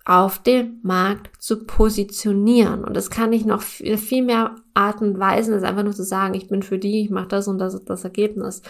auf 0.05 0.41
dem 0.41 0.79
Markt 0.83 1.43
zu 1.43 1.65
positionieren. 1.65 2.85
Und 2.85 2.97
das 2.97 3.11
kann 3.11 3.33
ich 3.33 3.45
noch 3.45 3.63
viel, 3.63 4.23
mehr 4.23 4.55
Arten 4.73 5.19
Weisen, 5.19 5.53
als 5.53 5.65
einfach 5.65 5.83
nur 5.83 5.95
zu 5.95 6.05
sagen, 6.05 6.35
ich 6.35 6.49
bin 6.49 6.63
für 6.63 6.79
die, 6.79 7.03
ich 7.03 7.11
mache 7.11 7.29
das 7.29 7.49
und 7.49 7.59
das 7.59 7.75
ist 7.75 7.91
das 7.91 8.05
Ergebnis 8.05 8.63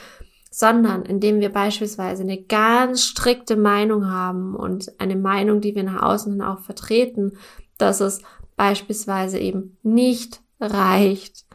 sondern 0.51 1.03
indem 1.03 1.41
wir 1.41 1.51
beispielsweise 1.51 2.23
eine 2.25 2.43
ganz 2.43 3.05
strikte 3.05 3.57
Meinung 3.57 4.11
haben 4.11 4.57
und 4.57 4.93
eine 5.01 5.17
Meinung, 5.17 5.61
die 5.61 5.77
wir 5.77 5.85
nach 5.85 6.03
außen 6.03 6.33
hin 6.33 6.43
auch 6.43 6.59
vertreten, 6.61 7.33
dass 7.79 8.01
es 8.01 8.21
beispielsweise 8.57 9.39
eben 9.39 9.79
nicht 9.83 10.41
reicht, 10.61 11.47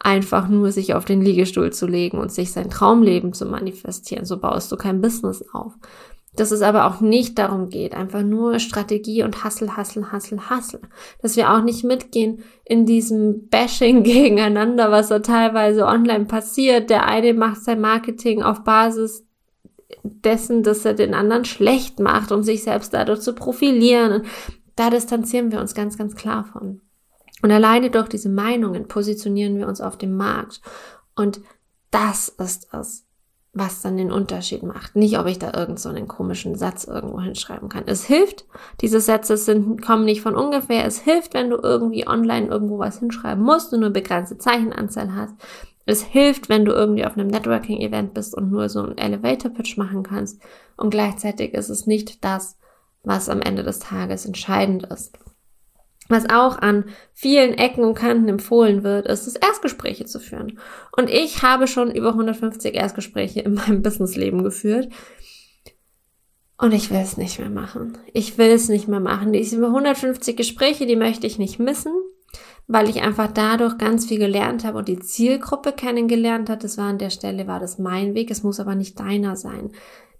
einfach 0.00 0.48
nur 0.48 0.70
sich 0.70 0.94
auf 0.94 1.04
den 1.04 1.20
Liegestuhl 1.20 1.72
zu 1.72 1.86
legen 1.86 2.18
und 2.18 2.30
sich 2.30 2.52
sein 2.52 2.70
Traumleben 2.70 3.32
zu 3.32 3.46
manifestieren. 3.46 4.24
So 4.24 4.38
baust 4.38 4.70
du 4.70 4.76
kein 4.76 5.00
Business 5.00 5.44
auf, 5.52 5.72
dass 6.36 6.50
es 6.50 6.62
aber 6.62 6.86
auch 6.86 7.00
nicht 7.00 7.38
darum 7.38 7.68
geht, 7.68 7.94
einfach 7.94 8.22
nur 8.22 8.58
Strategie 8.58 9.22
und 9.22 9.44
Hassel, 9.44 9.76
Hassel, 9.76 10.10
Hassel, 10.10 10.50
Hassel. 10.50 10.80
Dass 11.22 11.36
wir 11.36 11.52
auch 11.52 11.62
nicht 11.62 11.84
mitgehen 11.84 12.42
in 12.64 12.86
diesem 12.86 13.48
Bashing 13.48 14.02
gegeneinander, 14.04 14.90
was 14.90 15.08
da 15.08 15.20
teilweise 15.20 15.86
online 15.86 16.24
passiert. 16.24 16.90
Der 16.90 17.06
eine 17.06 17.34
macht 17.34 17.62
sein 17.62 17.80
Marketing 17.80 18.42
auf 18.42 18.64
Basis 18.64 19.24
dessen, 20.02 20.62
dass 20.62 20.84
er 20.84 20.94
den 20.94 21.14
anderen 21.14 21.44
schlecht 21.44 22.00
macht, 22.00 22.32
um 22.32 22.42
sich 22.42 22.62
selbst 22.62 22.92
dadurch 22.92 23.20
zu 23.20 23.34
profilieren. 23.34 24.22
da 24.76 24.90
distanzieren 24.90 25.52
wir 25.52 25.60
uns 25.60 25.74
ganz, 25.74 25.96
ganz 25.96 26.16
klar 26.16 26.44
von. 26.44 26.80
Und 27.42 27.50
alleine 27.50 27.90
durch 27.90 28.08
diese 28.08 28.28
Meinungen 28.28 28.88
positionieren 28.88 29.58
wir 29.58 29.68
uns 29.68 29.80
auf 29.80 29.98
dem 29.98 30.16
Markt. 30.16 30.60
Und 31.14 31.40
das 31.90 32.28
ist 32.28 32.66
es, 32.72 33.03
was 33.54 33.82
dann 33.82 33.96
den 33.96 34.10
Unterschied 34.10 34.64
macht. 34.64 34.96
Nicht, 34.96 35.18
ob 35.18 35.26
ich 35.26 35.38
da 35.38 35.52
irgend 35.56 35.78
so 35.78 35.88
einen 35.88 36.08
komischen 36.08 36.56
Satz 36.56 36.84
irgendwo 36.84 37.20
hinschreiben 37.20 37.68
kann. 37.68 37.84
Es 37.86 38.04
hilft, 38.04 38.44
diese 38.80 39.00
Sätze 39.00 39.36
sind, 39.36 39.80
kommen 39.80 40.04
nicht 40.04 40.22
von 40.22 40.34
ungefähr. 40.34 40.84
Es 40.84 40.98
hilft, 40.98 41.34
wenn 41.34 41.50
du 41.50 41.56
irgendwie 41.62 42.06
online 42.06 42.48
irgendwo 42.48 42.78
was 42.78 42.98
hinschreiben 42.98 43.42
musst 43.42 43.72
und 43.72 43.80
nur 43.80 43.90
begrenzte 43.90 44.38
Zeichenanzahl 44.38 45.14
hast. 45.14 45.34
Es 45.86 46.02
hilft, 46.02 46.48
wenn 46.48 46.64
du 46.64 46.72
irgendwie 46.72 47.06
auf 47.06 47.16
einem 47.16 47.28
Networking-Event 47.28 48.12
bist 48.12 48.34
und 48.34 48.50
nur 48.50 48.68
so 48.68 48.80
einen 48.80 48.98
Elevator-Pitch 48.98 49.76
machen 49.76 50.02
kannst. 50.02 50.42
Und 50.76 50.90
gleichzeitig 50.90 51.54
ist 51.54 51.68
es 51.68 51.86
nicht 51.86 52.24
das, 52.24 52.56
was 53.04 53.28
am 53.28 53.40
Ende 53.40 53.62
des 53.62 53.78
Tages 53.78 54.26
entscheidend 54.26 54.86
ist. 54.86 55.18
Was 56.08 56.28
auch 56.28 56.58
an 56.58 56.84
vielen 57.12 57.54
Ecken 57.54 57.84
und 57.84 57.94
Kanten 57.94 58.28
empfohlen 58.28 58.82
wird, 58.82 59.06
ist 59.06 59.26
es, 59.26 59.36
Erstgespräche 59.36 60.04
zu 60.04 60.20
führen. 60.20 60.58
Und 60.96 61.08
ich 61.08 61.42
habe 61.42 61.66
schon 61.66 61.90
über 61.90 62.10
150 62.10 62.74
Erstgespräche 62.74 63.40
in 63.40 63.54
meinem 63.54 63.82
Businessleben 63.82 64.44
geführt. 64.44 64.88
Und 66.58 66.72
ich 66.72 66.90
will 66.90 67.00
es 67.00 67.16
nicht 67.16 67.38
mehr 67.38 67.50
machen. 67.50 67.98
Ich 68.12 68.38
will 68.38 68.50
es 68.50 68.68
nicht 68.68 68.86
mehr 68.86 69.00
machen. 69.00 69.32
Diese 69.32 69.56
150 69.64 70.36
Gespräche, 70.36 70.86
die 70.86 70.96
möchte 70.96 71.26
ich 71.26 71.38
nicht 71.38 71.58
missen 71.58 71.92
weil 72.66 72.88
ich 72.88 73.02
einfach 73.02 73.30
dadurch 73.30 73.76
ganz 73.78 74.06
viel 74.06 74.18
gelernt 74.18 74.64
habe 74.64 74.78
und 74.78 74.88
die 74.88 74.98
Zielgruppe 74.98 75.72
kennengelernt 75.72 76.48
hat. 76.48 76.64
Das 76.64 76.78
war 76.78 76.86
an 76.86 76.98
der 76.98 77.10
Stelle, 77.10 77.46
war 77.46 77.60
das 77.60 77.78
mein 77.78 78.14
Weg. 78.14 78.30
Es 78.30 78.42
muss 78.42 78.60
aber 78.60 78.74
nicht 78.74 78.98
deiner 78.98 79.36
sein. 79.36 79.70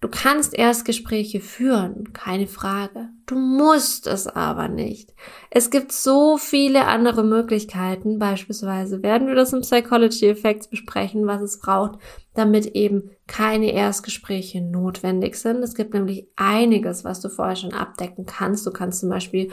Du 0.05 0.11
kannst 0.11 0.53
erst 0.53 0.85
Gespräche 0.85 1.41
führen, 1.41 2.13
keine 2.13 2.47
Frage. 2.47 3.09
Du 3.25 3.37
musst 3.37 4.07
es 4.07 4.27
aber 4.27 4.69
nicht. 4.69 5.15
Es 5.49 5.71
gibt 5.71 5.93
so 5.93 6.37
viele 6.37 6.85
andere 6.85 7.25
Möglichkeiten. 7.25 8.19
Beispielsweise 8.19 9.03
werden 9.03 9.29
wir 9.29 9.35
das 9.35 9.55
im 9.55 9.63
Psychology 9.63 10.27
Effects 10.27 10.69
besprechen, 10.69 11.27
was 11.27 11.41
es 11.41 11.59
braucht, 11.59 11.99
damit 12.35 12.67
eben 12.67 13.13
keine 13.27 13.73
Erstgespräche 13.73 14.61
notwendig 14.61 15.37
sind. 15.37 15.63
Es 15.63 15.75
gibt 15.75 15.95
nämlich 15.95 16.29
einiges, 16.37 17.03
was 17.05 17.23
du 17.23 17.31
vorher 17.31 17.57
schon 17.57 17.73
abdecken 17.73 18.27
kannst. 18.27 18.67
Du 18.67 18.73
kannst 18.73 19.01
zum 19.01 19.09
Beispiel 19.09 19.53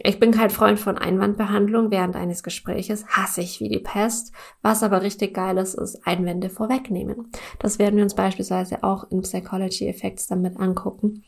ich 0.00 0.20
bin 0.20 0.30
kein 0.30 0.50
Freund 0.50 0.78
von 0.78 0.96
Einwandbehandlung 0.96 1.90
während 1.90 2.14
eines 2.14 2.42
Gespräches, 2.42 3.06
hasse 3.08 3.40
ich 3.40 3.60
wie 3.60 3.68
die 3.68 3.80
Pest. 3.80 4.32
Was 4.62 4.82
aber 4.82 5.02
richtig 5.02 5.34
geil 5.34 5.58
ist, 5.58 5.74
ist 5.74 6.06
Einwände 6.06 6.50
vorwegnehmen. 6.50 7.30
Das 7.58 7.78
werden 7.78 7.96
wir 7.96 8.04
uns 8.04 8.14
beispielsweise 8.14 8.84
auch 8.84 9.10
in 9.10 9.22
Psychology 9.22 9.88
Effects 9.88 10.28
damit 10.28 10.58
angucken, 10.58 11.24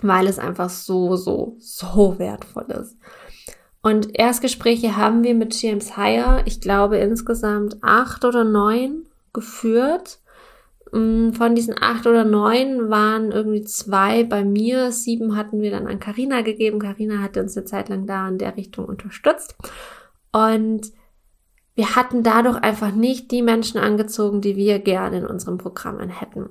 weil 0.00 0.26
es 0.26 0.38
einfach 0.38 0.70
so, 0.70 1.16
so, 1.16 1.56
so 1.58 2.18
wertvoll 2.18 2.70
ist. 2.70 2.96
Und 3.82 4.18
Erstgespräche 4.18 4.96
haben 4.96 5.22
wir 5.22 5.34
mit 5.34 5.60
James 5.60 5.96
Heyer, 5.96 6.42
ich 6.46 6.60
glaube 6.60 6.98
insgesamt 6.98 7.78
acht 7.82 8.24
oder 8.24 8.44
neun 8.44 9.06
geführt. 9.32 10.19
Mm, 10.92 11.30
von 11.30 11.54
diesen 11.54 11.74
acht 11.80 12.06
oder 12.06 12.24
neun 12.24 12.90
waren 12.90 13.30
irgendwie 13.30 13.62
zwei 13.62 14.24
bei 14.24 14.44
mir, 14.44 14.90
sieben 14.90 15.36
hatten 15.36 15.60
wir 15.60 15.70
dann 15.70 15.86
an 15.86 16.00
Karina 16.00 16.42
gegeben. 16.42 16.78
Karina 16.78 17.18
hatte 17.18 17.40
uns 17.40 17.56
eine 17.56 17.66
Zeit 17.66 17.88
lang 17.88 18.06
da 18.06 18.28
in 18.28 18.38
der 18.38 18.56
Richtung 18.56 18.86
unterstützt. 18.86 19.56
Und 20.32 20.92
wir 21.74 21.96
hatten 21.96 22.22
dadurch 22.22 22.56
einfach 22.56 22.92
nicht 22.92 23.30
die 23.30 23.42
Menschen 23.42 23.78
angezogen, 23.78 24.40
die 24.40 24.56
wir 24.56 24.80
gerne 24.80 25.18
in 25.18 25.26
unseren 25.26 25.58
Programmen 25.58 26.08
hätten. 26.08 26.50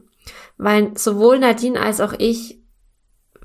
Weil 0.57 0.97
sowohl 0.97 1.39
Nadine 1.39 1.79
als 1.79 2.01
auch 2.01 2.13
ich, 2.17 2.59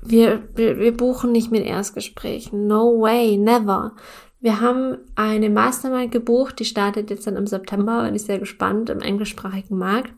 wir, 0.01 0.47
wir, 0.55 0.79
wir 0.79 0.95
buchen 0.95 1.31
nicht 1.31 1.51
mit 1.51 1.65
Erstgesprächen. 1.65 2.67
No 2.67 3.01
way, 3.01 3.37
never. 3.37 3.95
Wir 4.45 4.61
haben 4.61 4.99
eine 5.15 5.49
Mastermind 5.49 6.11
gebucht, 6.11 6.59
die 6.59 6.65
startet 6.65 7.09
jetzt 7.09 7.25
dann 7.25 7.35
im 7.35 7.47
September, 7.47 8.03
bin 8.03 8.13
ich 8.13 8.25
sehr 8.25 8.37
gespannt, 8.37 8.91
im 8.91 8.99
englischsprachigen 8.99 9.75
Markt. 9.75 10.13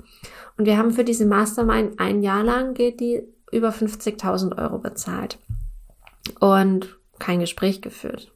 Und 0.57 0.65
wir 0.65 0.77
haben 0.77 0.91
für 0.91 1.05
diese 1.05 1.25
Mastermind 1.25 1.97
ein 1.97 2.21
Jahr 2.21 2.43
lang 2.43 2.73
geht 2.73 2.99
die 2.99 3.23
über 3.53 3.69
50.000 3.69 4.57
Euro 4.61 4.79
bezahlt 4.79 5.39
und 6.41 6.97
kein 7.19 7.39
Gespräch 7.39 7.81
geführt. 7.81 8.33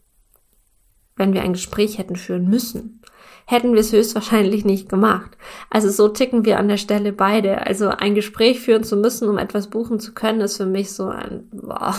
Wenn 1.18 1.34
wir 1.34 1.42
ein 1.42 1.52
Gespräch 1.52 1.98
hätten 1.98 2.16
führen 2.16 2.50
müssen, 2.50 3.01
hätten 3.46 3.74
wir 3.74 3.82
es 3.82 3.92
höchstwahrscheinlich 3.92 4.66
nicht 4.66 4.90
gemacht. 4.90 5.38
Also 5.70 5.90
so 5.90 6.08
ticken 6.08 6.46
wir 6.46 6.60
an 6.60 6.68
der 6.68 6.78
Stelle 6.78 7.14
beide. 7.14 7.66
Also 7.66 7.90
ein 7.90 8.16
Gespräch 8.16 8.60
führen 8.60 8.84
zu 8.84 8.96
müssen, 8.96 9.28
um 9.28 9.38
etwas 9.38 9.68
buchen 9.68 10.00
zu 10.00 10.14
können, 10.14 10.42
ist 10.42 10.58
für 10.58 10.66
mich 10.66 10.92
so 10.94 11.08
ein, 11.08 11.48
wow, 11.52 11.96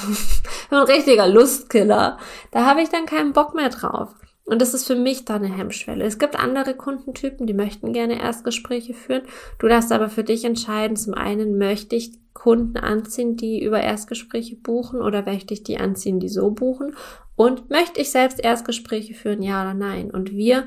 ein 0.71 0.79
richtiger 0.79 1.29
Lustkiller. 1.29 2.19
Da 2.51 2.67
habe 2.67 2.83
ich 2.83 2.89
dann 2.89 3.07
keinen 3.07 3.33
Bock 3.33 3.55
mehr 3.55 3.69
drauf. 3.69 4.15
Und 4.45 4.61
das 4.61 4.75
ist 4.75 4.87
für 4.87 4.97
mich 4.97 5.25
da 5.25 5.37
eine 5.37 5.55
Hemmschwelle. 5.55 6.05
Es 6.05 6.19
gibt 6.19 6.39
andere 6.39 6.75
Kundentypen, 6.75 7.47
die 7.47 7.55
möchten 7.55 7.93
gerne 7.93 8.21
Erstgespräche 8.21 8.93
führen. 8.93 9.23
Du 9.59 9.69
darfst 9.69 9.93
aber 9.93 10.09
für 10.09 10.25
dich 10.25 10.45
entscheiden, 10.45 10.97
zum 10.97 11.15
einen 11.15 11.59
möchte 11.59 11.95
ich 11.95 12.13
Kunden 12.35 12.77
anziehen, 12.77 13.37
die 13.37 13.63
über 13.63 13.81
Erstgespräche 13.81 14.57
buchen 14.57 15.01
oder 15.01 15.23
möchte 15.23 15.55
ich 15.55 15.63
die 15.63 15.79
anziehen, 15.79 16.19
die 16.19 16.29
so 16.29 16.51
buchen? 16.51 16.97
Und 17.37 17.71
möchte 17.71 18.01
ich 18.01 18.11
selbst 18.11 18.43
Erstgespräche 18.43 19.15
führen, 19.15 19.43
ja 19.43 19.63
oder 19.63 19.75
nein? 19.75 20.11
Und 20.11 20.33
wir 20.33 20.67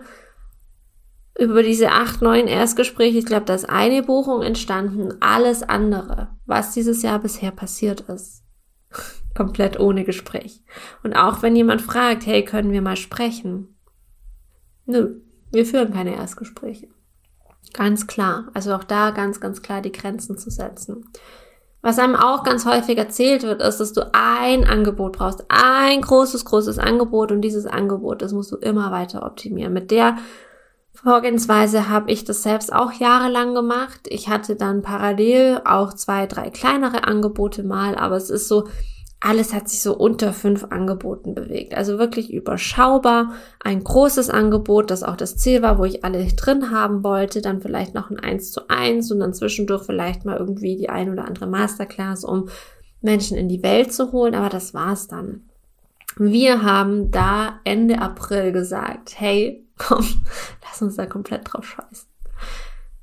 über 1.38 1.64
diese 1.64 1.92
acht, 1.92 2.22
neun 2.22 2.48
Erstgespräche, 2.48 3.18
ich 3.18 3.26
glaube, 3.26 3.46
da 3.46 3.56
ist 3.56 3.70
eine 3.70 4.04
Buchung 4.04 4.42
entstanden, 4.42 5.16
alles 5.20 5.64
andere, 5.64 6.30
was 6.46 6.74
dieses 6.74 7.02
Jahr 7.02 7.20
bisher 7.20 7.52
passiert 7.52 8.02
ist 8.02 8.44
komplett 9.36 9.80
ohne 9.80 10.04
Gespräch. 10.04 10.64
Und 11.04 11.14
auch 11.14 11.42
wenn 11.42 11.56
jemand 11.56 11.82
fragt, 11.82 12.26
hey, 12.26 12.44
können 12.44 12.72
wir 12.72 12.82
mal 12.82 12.96
sprechen? 12.96 13.76
Nö, 14.86 15.22
wir 15.52 15.66
führen 15.66 15.94
keine 15.94 16.16
Erstgespräche. 16.16 16.88
Ganz 17.74 18.08
klar. 18.08 18.50
Also 18.54 18.74
auch 18.74 18.84
da 18.84 19.12
ganz, 19.12 19.40
ganz 19.40 19.62
klar 19.62 19.82
die 19.82 19.92
Grenzen 19.92 20.38
zu 20.38 20.50
setzen. 20.50 21.06
Was 21.82 22.00
einem 22.00 22.16
auch 22.16 22.44
ganz 22.44 22.66
häufig 22.66 22.98
erzählt 22.98 23.44
wird, 23.44 23.62
ist, 23.62 23.78
dass 23.78 23.94
du 23.94 24.10
ein 24.14 24.64
Angebot 24.64 25.18
brauchst. 25.18 25.46
Ein 25.50 26.02
großes, 26.02 26.46
großes 26.46 26.80
Angebot 26.80 27.32
und 27.32 27.42
dieses 27.42 27.68
Angebot, 27.68 28.22
das 28.22 28.34
musst 28.34 28.52
du 28.52 28.56
immer 28.56 28.92
weiter 28.92 29.24
optimieren. 29.24 29.74
Mit 29.74 29.92
der 29.92 30.18
Vorgehensweise 31.06 31.88
habe 31.88 32.12
ich 32.12 32.24
das 32.24 32.42
selbst 32.42 32.74
auch 32.74 32.92
jahrelang 32.92 33.54
gemacht. 33.54 34.08
Ich 34.10 34.28
hatte 34.28 34.56
dann 34.56 34.82
parallel 34.82 35.62
auch 35.64 35.94
zwei, 35.94 36.26
drei 36.26 36.50
kleinere 36.50 37.04
Angebote 37.04 37.62
mal, 37.62 37.94
aber 37.94 38.16
es 38.16 38.32
ist 38.32 38.48
so, 38.48 38.68
alles 39.20 39.54
hat 39.54 39.70
sich 39.70 39.84
so 39.84 39.96
unter 39.96 40.34
fünf 40.34 40.66
Angeboten 40.72 41.36
bewegt. 41.36 41.76
Also 41.76 42.00
wirklich 42.00 42.34
überschaubar. 42.34 43.34
Ein 43.64 43.84
großes 43.84 44.32
Angebot, 44.32 44.90
das 44.90 45.04
auch 45.04 45.16
das 45.16 45.38
Ziel 45.38 45.62
war, 45.62 45.78
wo 45.78 45.86
ich 45.86 46.04
alle 46.04 46.26
drin 46.26 46.72
haben 46.72 47.04
wollte. 47.04 47.44
Dann 47.44 47.62
vielleicht 47.62 47.94
noch 47.94 48.10
ein 48.10 48.20
1 48.20 48.52
zu 48.52 48.68
1 48.68 49.12
und 49.12 49.20
dann 49.20 49.36
zwischendurch 49.36 49.84
vielleicht 49.84 50.26
mal 50.26 50.38
irgendwie 50.38 50.76
die 50.76 50.90
ein 50.90 51.12
oder 51.12 51.26
andere 51.26 51.46
Masterclass, 51.46 52.24
um 52.24 52.50
Menschen 53.02 53.38
in 53.38 53.48
die 53.48 53.62
Welt 53.62 53.94
zu 53.94 54.12
holen. 54.12 54.34
Aber 54.34 54.50
das 54.50 54.74
war's 54.74 55.08
dann. 55.08 55.44
Wir 56.18 56.64
haben 56.64 57.12
da 57.12 57.60
Ende 57.64 58.02
April 58.02 58.52
gesagt, 58.52 59.14
hey, 59.20 59.65
komm, 59.78 60.06
lass 60.64 60.82
uns 60.82 60.96
da 60.96 61.06
komplett 61.06 61.54
drauf 61.54 61.66
scheißen. 61.66 62.08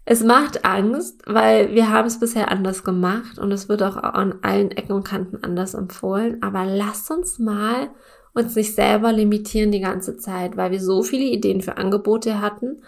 Es 0.05 0.25
macht 0.25 0.65
Angst, 0.65 1.23
weil 1.27 1.75
wir 1.75 1.91
haben 1.91 2.09
es 2.09 2.19
bisher 2.19 2.51
anders 2.51 2.83
gemacht 2.83 3.39
und 3.39 3.53
es 3.53 3.69
wird 3.69 3.83
auch 3.85 3.97
an 3.97 4.41
allen 4.43 4.73
Ecken 4.73 4.93
und 4.93 5.05
Kanten 5.05 5.45
anders 5.45 5.75
empfohlen. 5.75 6.43
Aber 6.43 6.65
lasst 6.65 7.11
uns 7.11 7.39
mal 7.39 7.91
uns 8.35 8.57
nicht 8.57 8.75
selber 8.75 9.13
limitieren 9.13 9.73
die 9.73 9.81
ganze 9.81 10.17
Zeit, 10.17 10.57
weil 10.57 10.71
wir 10.71 10.81
so 10.81 11.03
viele 11.03 11.25
Ideen 11.25 11.61
für 11.61 11.77
Angebote 11.77 12.41
hatten 12.41 12.83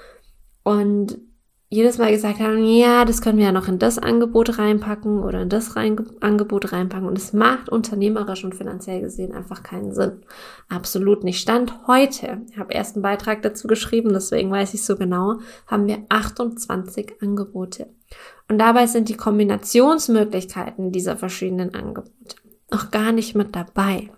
und 0.62 1.18
jedes 1.74 1.98
Mal 1.98 2.12
gesagt 2.12 2.38
haben, 2.40 2.64
ja, 2.64 3.04
das 3.04 3.20
können 3.20 3.38
wir 3.38 3.46
ja 3.46 3.52
noch 3.52 3.68
in 3.68 3.78
das 3.78 3.98
Angebot 3.98 4.58
reinpacken 4.58 5.22
oder 5.22 5.42
in 5.42 5.48
das 5.48 5.76
rein, 5.76 5.96
Angebot 6.20 6.72
reinpacken. 6.72 7.08
Und 7.08 7.18
es 7.18 7.32
macht 7.32 7.68
unternehmerisch 7.68 8.44
und 8.44 8.54
finanziell 8.54 9.00
gesehen 9.00 9.34
einfach 9.34 9.62
keinen 9.62 9.92
Sinn. 9.92 10.22
Absolut 10.68 11.24
nicht. 11.24 11.40
Stand 11.40 11.86
heute, 11.86 12.42
ich 12.50 12.58
habe 12.58 12.72
erst 12.72 12.96
einen 12.96 13.02
Beitrag 13.02 13.42
dazu 13.42 13.66
geschrieben, 13.66 14.12
deswegen 14.12 14.50
weiß 14.50 14.74
ich 14.74 14.84
so 14.84 14.96
genau, 14.96 15.38
haben 15.66 15.86
wir 15.86 16.04
28 16.08 17.20
Angebote. 17.20 17.88
Und 18.48 18.58
dabei 18.58 18.86
sind 18.86 19.08
die 19.08 19.16
Kombinationsmöglichkeiten 19.16 20.92
dieser 20.92 21.16
verschiedenen 21.16 21.74
Angebote 21.74 22.36
noch 22.70 22.90
gar 22.90 23.12
nicht 23.12 23.34
mit 23.34 23.54
dabei. 23.54 24.10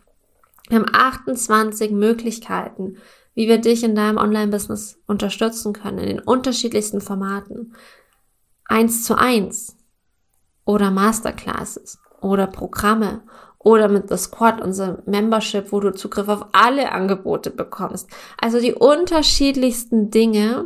Wir 0.69 0.79
haben 0.79 0.91
28 0.93 1.93
Möglichkeiten, 1.93 2.97
wie 3.37 3.47
wir 3.47 3.59
dich 3.59 3.85
in 3.85 3.95
deinem 3.95 4.17
Online-Business 4.17 4.99
unterstützen 5.07 5.75
können, 5.75 5.99
in 5.99 6.09
den 6.09 6.21
unterschiedlichsten 6.21 7.01
Formaten. 7.01 7.75
Eins 8.65 9.05
zu 9.05 9.17
eins 9.17 9.77
oder 10.65 10.91
Masterclasses 10.91 12.01
oder 12.21 12.49
Programme 12.49 13.23
oder 13.59 13.89
mit 13.89 14.09
The 14.09 14.17
Squad, 14.17 14.61
unser 14.61 15.03
Membership, 15.07 15.71
wo 15.71 15.81
du 15.81 15.93
Zugriff 15.93 16.29
auf 16.29 16.47
alle 16.53 16.93
Angebote 16.93 17.51
bekommst. 17.51 18.09
Also 18.41 18.59
die 18.59 18.73
unterschiedlichsten 18.73 20.11
Dinge, 20.11 20.65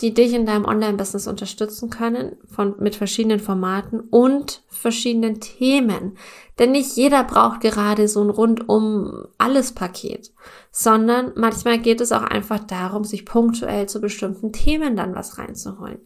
die 0.00 0.14
dich 0.14 0.32
in 0.32 0.46
deinem 0.46 0.64
Online-Business 0.64 1.26
unterstützen 1.26 1.90
können, 1.90 2.36
von, 2.46 2.76
mit 2.78 2.94
verschiedenen 2.94 3.40
Formaten 3.40 4.00
und 4.00 4.62
verschiedenen 4.68 5.40
Themen. 5.40 6.16
Denn 6.58 6.70
nicht 6.70 6.96
jeder 6.96 7.24
braucht 7.24 7.60
gerade 7.60 8.06
so 8.06 8.22
ein 8.22 8.30
rundum 8.30 9.26
alles 9.38 9.72
Paket, 9.72 10.32
sondern 10.70 11.32
manchmal 11.34 11.78
geht 11.78 12.00
es 12.00 12.12
auch 12.12 12.22
einfach 12.22 12.60
darum, 12.60 13.02
sich 13.02 13.26
punktuell 13.26 13.88
zu 13.88 14.00
bestimmten 14.00 14.52
Themen 14.52 14.96
dann 14.96 15.16
was 15.16 15.36
reinzuholen. 15.36 15.98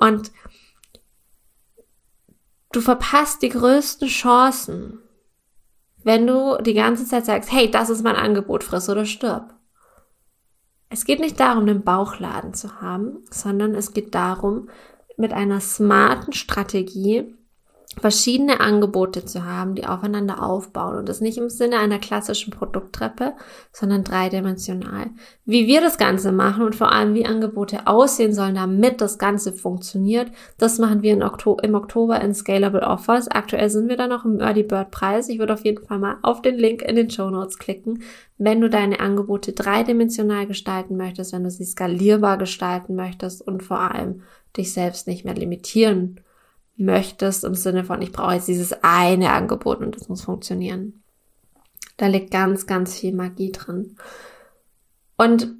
Und 0.00 0.32
du 2.72 2.80
verpasst 2.80 3.42
die 3.42 3.50
größten 3.50 4.08
Chancen, 4.08 4.98
wenn 6.02 6.26
du 6.26 6.58
die 6.62 6.74
ganze 6.74 7.04
Zeit 7.04 7.26
sagst, 7.26 7.52
hey, 7.52 7.70
das 7.70 7.90
ist 7.90 8.02
mein 8.02 8.16
Angebot, 8.16 8.64
friss 8.64 8.88
oder 8.88 9.04
stirb. 9.04 9.54
Es 10.92 11.04
geht 11.04 11.20
nicht 11.20 11.38
darum, 11.38 11.62
einen 11.62 11.82
Bauchladen 11.82 12.52
zu 12.52 12.80
haben, 12.80 13.24
sondern 13.30 13.76
es 13.76 13.92
geht 13.92 14.14
darum, 14.14 14.68
mit 15.16 15.32
einer 15.32 15.60
smarten 15.60 16.32
Strategie 16.32 17.36
verschiedene 17.98 18.60
Angebote 18.60 19.24
zu 19.24 19.44
haben, 19.44 19.74
die 19.74 19.84
aufeinander 19.84 20.42
aufbauen 20.42 20.96
und 20.96 21.08
das 21.08 21.20
nicht 21.20 21.38
im 21.38 21.50
Sinne 21.50 21.78
einer 21.78 21.98
klassischen 21.98 22.52
Produkttreppe, 22.52 23.34
sondern 23.72 24.04
dreidimensional. 24.04 25.10
Wie 25.44 25.66
wir 25.66 25.80
das 25.80 25.98
Ganze 25.98 26.30
machen 26.30 26.62
und 26.62 26.76
vor 26.76 26.92
allem 26.92 27.14
wie 27.14 27.26
Angebote 27.26 27.88
aussehen 27.88 28.32
sollen, 28.32 28.54
damit 28.54 29.00
das 29.00 29.18
Ganze 29.18 29.52
funktioniert, 29.52 30.30
das 30.56 30.78
machen 30.78 31.02
wir 31.02 31.20
Oktober, 31.24 31.64
im 31.64 31.74
Oktober 31.74 32.20
in 32.20 32.32
Scalable 32.32 32.82
Offers. 32.82 33.28
Aktuell 33.28 33.68
sind 33.70 33.88
wir 33.88 33.96
da 33.96 34.06
noch 34.06 34.24
im 34.24 34.40
Early 34.40 34.62
Bird 34.62 34.92
Preis. 34.92 35.28
Ich 35.28 35.40
würde 35.40 35.54
auf 35.54 35.64
jeden 35.64 35.84
Fall 35.84 35.98
mal 35.98 36.18
auf 36.22 36.42
den 36.42 36.56
Link 36.56 36.82
in 36.82 36.94
den 36.94 37.10
Show 37.10 37.28
Notes 37.28 37.58
klicken, 37.58 38.02
wenn 38.38 38.60
du 38.60 38.70
deine 38.70 39.00
Angebote 39.00 39.52
dreidimensional 39.52 40.46
gestalten 40.46 40.96
möchtest, 40.96 41.32
wenn 41.32 41.44
du 41.44 41.50
sie 41.50 41.64
skalierbar 41.64 42.38
gestalten 42.38 42.94
möchtest 42.94 43.42
und 43.42 43.64
vor 43.64 43.80
allem 43.80 44.22
dich 44.56 44.72
selbst 44.72 45.08
nicht 45.08 45.24
mehr 45.24 45.34
limitieren 45.34 46.20
möchtest 46.80 47.44
im 47.44 47.54
Sinne 47.54 47.84
von, 47.84 48.02
ich 48.02 48.12
brauche 48.12 48.34
jetzt 48.34 48.48
dieses 48.48 48.74
eine 48.82 49.32
Angebot 49.32 49.80
und 49.80 49.94
das 49.94 50.08
muss 50.08 50.22
funktionieren. 50.22 51.02
Da 51.96 52.06
liegt 52.06 52.30
ganz, 52.30 52.66
ganz 52.66 52.98
viel 52.98 53.14
Magie 53.14 53.52
drin. 53.52 53.96
Und 55.16 55.54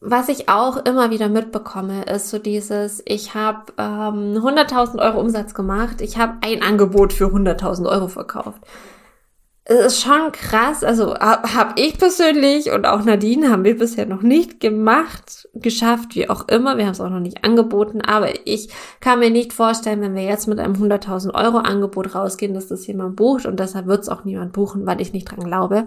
was 0.00 0.28
ich 0.28 0.48
auch 0.48 0.78
immer 0.78 1.10
wieder 1.10 1.28
mitbekomme, 1.28 2.02
ist 2.04 2.30
so 2.30 2.38
dieses, 2.38 3.02
ich 3.06 3.34
habe 3.34 3.72
ähm, 3.78 4.36
100.000 4.36 4.98
Euro 4.98 5.20
Umsatz 5.20 5.54
gemacht, 5.54 6.00
ich 6.00 6.18
habe 6.18 6.38
ein 6.40 6.62
Angebot 6.62 7.12
für 7.12 7.26
100.000 7.26 7.88
Euro 7.88 8.08
verkauft 8.08 8.60
es 9.64 9.86
ist 9.86 10.02
schon 10.02 10.32
krass. 10.32 10.82
Also 10.82 11.14
habe 11.14 11.80
ich 11.80 11.96
persönlich 11.96 12.72
und 12.72 12.84
auch 12.84 13.04
Nadine 13.04 13.50
haben 13.50 13.64
wir 13.64 13.78
bisher 13.78 14.06
noch 14.06 14.22
nicht 14.22 14.58
gemacht, 14.58 15.48
geschafft, 15.54 16.16
wie 16.16 16.28
auch 16.28 16.48
immer. 16.48 16.76
Wir 16.76 16.86
haben 16.86 16.92
es 16.92 17.00
auch 17.00 17.10
noch 17.10 17.20
nicht 17.20 17.44
angeboten. 17.44 18.00
Aber 18.00 18.28
ich 18.44 18.70
kann 19.00 19.20
mir 19.20 19.30
nicht 19.30 19.52
vorstellen, 19.52 20.00
wenn 20.00 20.16
wir 20.16 20.24
jetzt 20.24 20.48
mit 20.48 20.58
einem 20.58 20.74
100.000 20.74 21.34
Euro 21.34 21.58
Angebot 21.58 22.14
rausgehen, 22.14 22.54
dass 22.54 22.66
das 22.66 22.86
jemand 22.88 23.14
bucht. 23.14 23.46
Und 23.46 23.60
deshalb 23.60 23.86
wird 23.86 24.02
es 24.02 24.08
auch 24.08 24.24
niemand 24.24 24.52
buchen, 24.52 24.84
weil 24.84 25.00
ich 25.00 25.12
nicht 25.12 25.30
dran 25.30 25.44
glaube. 25.44 25.86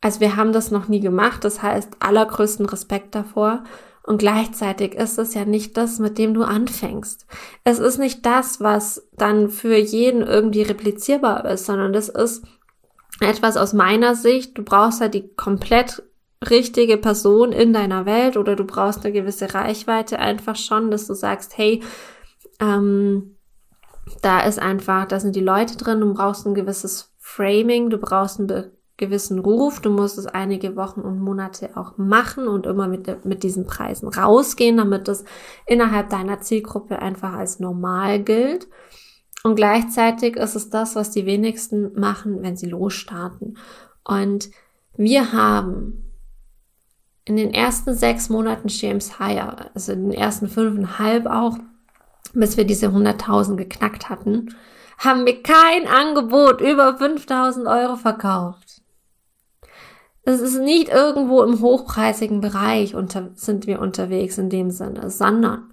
Also 0.00 0.18
wir 0.18 0.34
haben 0.34 0.52
das 0.52 0.72
noch 0.72 0.88
nie 0.88 1.00
gemacht. 1.00 1.44
Das 1.44 1.62
heißt, 1.62 1.90
allergrößten 2.00 2.66
Respekt 2.66 3.14
davor. 3.14 3.62
Und 4.04 4.18
gleichzeitig 4.18 4.94
ist 4.94 5.18
es 5.18 5.34
ja 5.34 5.44
nicht 5.44 5.76
das, 5.76 5.98
mit 5.98 6.18
dem 6.18 6.34
du 6.34 6.42
anfängst. 6.42 7.26
Es 7.62 7.78
ist 7.78 7.98
nicht 7.98 8.26
das, 8.26 8.60
was 8.60 9.08
dann 9.16 9.48
für 9.48 9.76
jeden 9.76 10.22
irgendwie 10.22 10.62
replizierbar 10.62 11.44
ist, 11.48 11.66
sondern 11.66 11.92
das 11.92 12.08
ist 12.08 12.44
etwas 13.20 13.56
aus 13.56 13.72
meiner 13.72 14.16
Sicht. 14.16 14.58
Du 14.58 14.64
brauchst 14.64 15.00
halt 15.00 15.14
die 15.14 15.28
komplett 15.34 16.02
richtige 16.48 16.96
Person 16.96 17.52
in 17.52 17.72
deiner 17.72 18.04
Welt 18.04 18.36
oder 18.36 18.56
du 18.56 18.64
brauchst 18.64 19.04
eine 19.04 19.12
gewisse 19.12 19.54
Reichweite 19.54 20.18
einfach 20.18 20.56
schon, 20.56 20.90
dass 20.90 21.06
du 21.06 21.14
sagst, 21.14 21.56
hey, 21.56 21.80
ähm, 22.60 23.36
da 24.20 24.40
ist 24.40 24.58
einfach, 24.58 25.06
da 25.06 25.20
sind 25.20 25.36
die 25.36 25.40
Leute 25.40 25.76
drin, 25.76 26.00
du 26.00 26.12
brauchst 26.12 26.46
ein 26.46 26.54
gewisses 26.54 27.14
Framing, 27.18 27.90
du 27.90 27.98
brauchst 27.98 28.40
ein 28.40 28.72
gewissen 28.96 29.38
Ruf. 29.38 29.80
Du 29.80 29.90
musst 29.90 30.18
es 30.18 30.26
einige 30.26 30.76
Wochen 30.76 31.00
und 31.00 31.20
Monate 31.20 31.76
auch 31.76 31.98
machen 31.98 32.46
und 32.46 32.66
immer 32.66 32.88
mit, 32.88 33.24
mit 33.24 33.42
diesen 33.42 33.66
Preisen 33.66 34.08
rausgehen, 34.08 34.76
damit 34.76 35.08
das 35.08 35.24
innerhalb 35.66 36.10
deiner 36.10 36.40
Zielgruppe 36.40 37.00
einfach 37.00 37.32
als 37.34 37.60
normal 37.60 38.22
gilt. 38.22 38.68
Und 39.42 39.56
gleichzeitig 39.56 40.36
ist 40.36 40.54
es 40.54 40.70
das, 40.70 40.94
was 40.94 41.10
die 41.10 41.26
wenigsten 41.26 41.98
machen, 41.98 42.42
wenn 42.42 42.56
sie 42.56 42.68
losstarten. 42.68 43.58
Und 44.04 44.50
wir 44.96 45.32
haben 45.32 46.04
in 47.24 47.36
den 47.36 47.54
ersten 47.54 47.94
sechs 47.94 48.28
Monaten 48.28 48.68
James 48.68 49.18
Higher, 49.18 49.70
also 49.74 49.92
in 49.92 50.10
den 50.10 50.12
ersten 50.12 50.48
fünfeinhalb 50.48 51.26
auch, 51.26 51.58
bis 52.34 52.56
wir 52.56 52.64
diese 52.64 52.88
100.000 52.88 53.56
geknackt 53.56 54.08
hatten, 54.08 54.54
haben 54.98 55.26
wir 55.26 55.42
kein 55.42 55.86
Angebot 55.86 56.60
über 56.60 56.96
5.000 56.96 57.66
Euro 57.66 57.96
verkauft. 57.96 58.71
Es 60.24 60.40
ist 60.40 60.58
nicht 60.58 60.88
irgendwo 60.88 61.42
im 61.42 61.60
hochpreisigen 61.60 62.40
Bereich 62.40 62.94
unter, 62.94 63.30
sind 63.34 63.66
wir 63.66 63.80
unterwegs 63.80 64.38
in 64.38 64.50
dem 64.50 64.70
Sinne, 64.70 65.10
sondern 65.10 65.72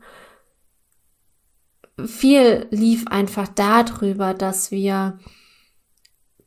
viel 2.05 2.67
lief 2.71 3.07
einfach 3.07 3.47
darüber, 3.47 4.33
dass 4.33 4.71
wir 4.71 5.19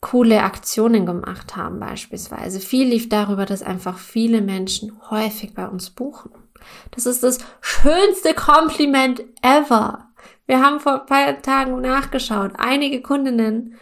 coole 0.00 0.42
Aktionen 0.42 1.06
gemacht 1.06 1.56
haben 1.56 1.78
beispielsweise. 1.78 2.58
Viel 2.58 2.88
lief 2.88 3.08
darüber, 3.08 3.46
dass 3.46 3.62
einfach 3.62 3.98
viele 3.98 4.40
Menschen 4.40 5.00
häufig 5.10 5.54
bei 5.54 5.68
uns 5.68 5.90
buchen. 5.90 6.32
Das 6.90 7.06
ist 7.06 7.22
das 7.22 7.38
schönste 7.60 8.34
Kompliment 8.34 9.22
ever. 9.42 10.08
Wir 10.46 10.60
haben 10.60 10.80
vor 10.80 11.02
ein 11.02 11.06
paar 11.06 11.42
Tagen 11.42 11.80
nachgeschaut. 11.80 12.52
Einige 12.58 13.00
Kundinnen 13.00 13.76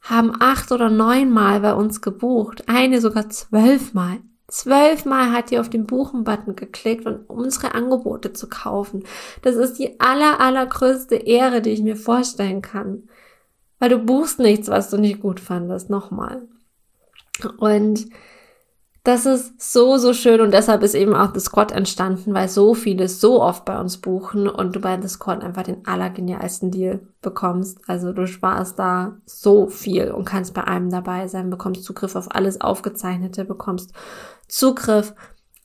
haben 0.00 0.32
acht 0.40 0.72
oder 0.72 0.90
neunmal 0.90 1.60
bei 1.60 1.74
uns 1.74 2.00
gebucht. 2.00 2.64
Eine 2.68 3.00
sogar 3.00 3.28
zwölfmal. 3.28 4.18
Zwölfmal 4.48 5.30
hat 5.32 5.50
die 5.50 5.58
auf 5.58 5.70
den 5.70 5.86
Buchen-Button 5.86 6.56
geklickt, 6.56 7.06
um 7.06 7.20
unsere 7.28 7.74
Angebote 7.74 8.32
zu 8.32 8.48
kaufen. 8.48 9.04
Das 9.42 9.54
ist 9.54 9.78
die 9.78 10.00
aller, 10.00 10.40
allergrößte 10.40 11.14
Ehre, 11.14 11.62
die 11.62 11.70
ich 11.70 11.82
mir 11.82 11.96
vorstellen 11.96 12.60
kann. 12.60 13.04
Weil 13.78 13.90
du 13.90 13.98
buchst 13.98 14.40
nichts, 14.40 14.68
was 14.68 14.90
du 14.90 14.98
nicht 14.98 15.20
gut 15.20 15.38
fandest. 15.38 15.88
Nochmal. 15.88 16.48
Und 17.58 18.06
das 19.10 19.26
ist 19.26 19.72
so, 19.72 19.98
so 19.98 20.12
schön 20.12 20.40
und 20.40 20.54
deshalb 20.54 20.84
ist 20.84 20.94
eben 20.94 21.16
auch 21.16 21.34
The 21.34 21.40
Squad 21.40 21.72
entstanden, 21.72 22.32
weil 22.32 22.48
so 22.48 22.74
viele 22.74 23.08
so 23.08 23.42
oft 23.42 23.64
bei 23.64 23.76
uns 23.80 23.96
buchen 23.96 24.48
und 24.48 24.76
du 24.76 24.80
bei 24.80 25.00
The 25.02 25.08
Squad 25.08 25.42
einfach 25.42 25.64
den 25.64 25.84
allergenialsten 25.84 26.70
Deal 26.70 27.00
bekommst. 27.20 27.80
Also 27.88 28.12
du 28.12 28.28
sparst 28.28 28.78
da 28.78 29.16
so 29.26 29.66
viel 29.66 30.12
und 30.12 30.26
kannst 30.26 30.54
bei 30.54 30.62
einem 30.62 30.90
dabei 30.90 31.26
sein, 31.26 31.50
bekommst 31.50 31.82
Zugriff 31.82 32.14
auf 32.14 32.32
alles 32.32 32.60
Aufgezeichnete, 32.60 33.44
bekommst 33.44 33.92
Zugriff 34.46 35.12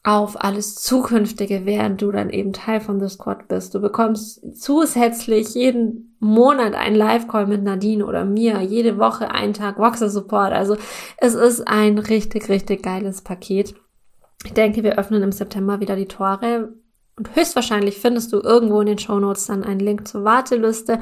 auf 0.05 0.43
alles 0.43 0.75
Zukünftige, 0.75 1.65
während 1.65 1.99
du 2.01 2.11
dann 2.11 2.29
eben 2.29 2.53
Teil 2.53 2.79
von 2.79 2.99
The 2.99 3.09
Squad 3.09 3.47
bist. 3.47 3.73
Du 3.73 3.81
bekommst 3.81 4.39
zusätzlich 4.55 5.55
jeden 5.55 6.15
Monat 6.19 6.75
einen 6.75 6.95
Live-Call 6.95 7.47
mit 7.47 7.63
Nadine 7.63 8.05
oder 8.05 8.23
mir, 8.23 8.61
jede 8.61 8.99
Woche 8.99 9.31
einen 9.31 9.53
Tag 9.53 9.79
Voxer-Support. 9.79 10.53
Also 10.53 10.77
es 11.17 11.33
ist 11.33 11.67
ein 11.67 11.97
richtig, 11.97 12.49
richtig 12.49 12.83
geiles 12.83 13.23
Paket. 13.23 13.73
Ich 14.45 14.53
denke, 14.53 14.83
wir 14.83 14.99
öffnen 14.99 15.23
im 15.23 15.31
September 15.31 15.79
wieder 15.79 15.95
die 15.95 16.07
Tore. 16.07 16.75
Und 17.17 17.35
höchstwahrscheinlich 17.35 17.97
findest 17.97 18.31
du 18.31 18.39
irgendwo 18.39 18.81
in 18.81 18.87
den 18.87 18.99
Show 18.99 19.19
Notes 19.19 19.47
dann 19.47 19.63
einen 19.63 19.79
Link 19.79 20.07
zur 20.07 20.23
Warteliste. 20.23 20.99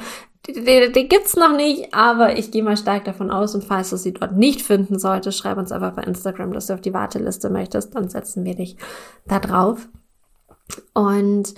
Den, 0.47 0.65
den, 0.65 0.91
den 0.91 1.09
gibt's 1.09 1.35
noch 1.35 1.55
nicht, 1.55 1.93
aber 1.93 2.37
ich 2.37 2.51
gehe 2.51 2.63
mal 2.63 2.75
stark 2.75 3.05
davon 3.05 3.31
aus 3.31 3.55
und 3.55 3.63
falls 3.63 3.91
du 3.91 3.97
sie 3.97 4.13
dort 4.13 4.35
nicht 4.35 4.61
finden 4.61 4.99
solltest, 4.99 5.37
schreib 5.37 5.57
uns 5.57 5.71
einfach 5.71 5.93
bei 5.93 6.03
Instagram, 6.03 6.51
dass 6.51 6.67
du 6.67 6.73
auf 6.73 6.81
die 6.81 6.93
Warteliste 6.93 7.49
möchtest, 7.49 7.95
dann 7.95 8.09
setzen 8.09 8.43
wir 8.43 8.55
dich 8.55 8.75
da 9.25 9.39
drauf. 9.39 9.87
Und 10.93 11.53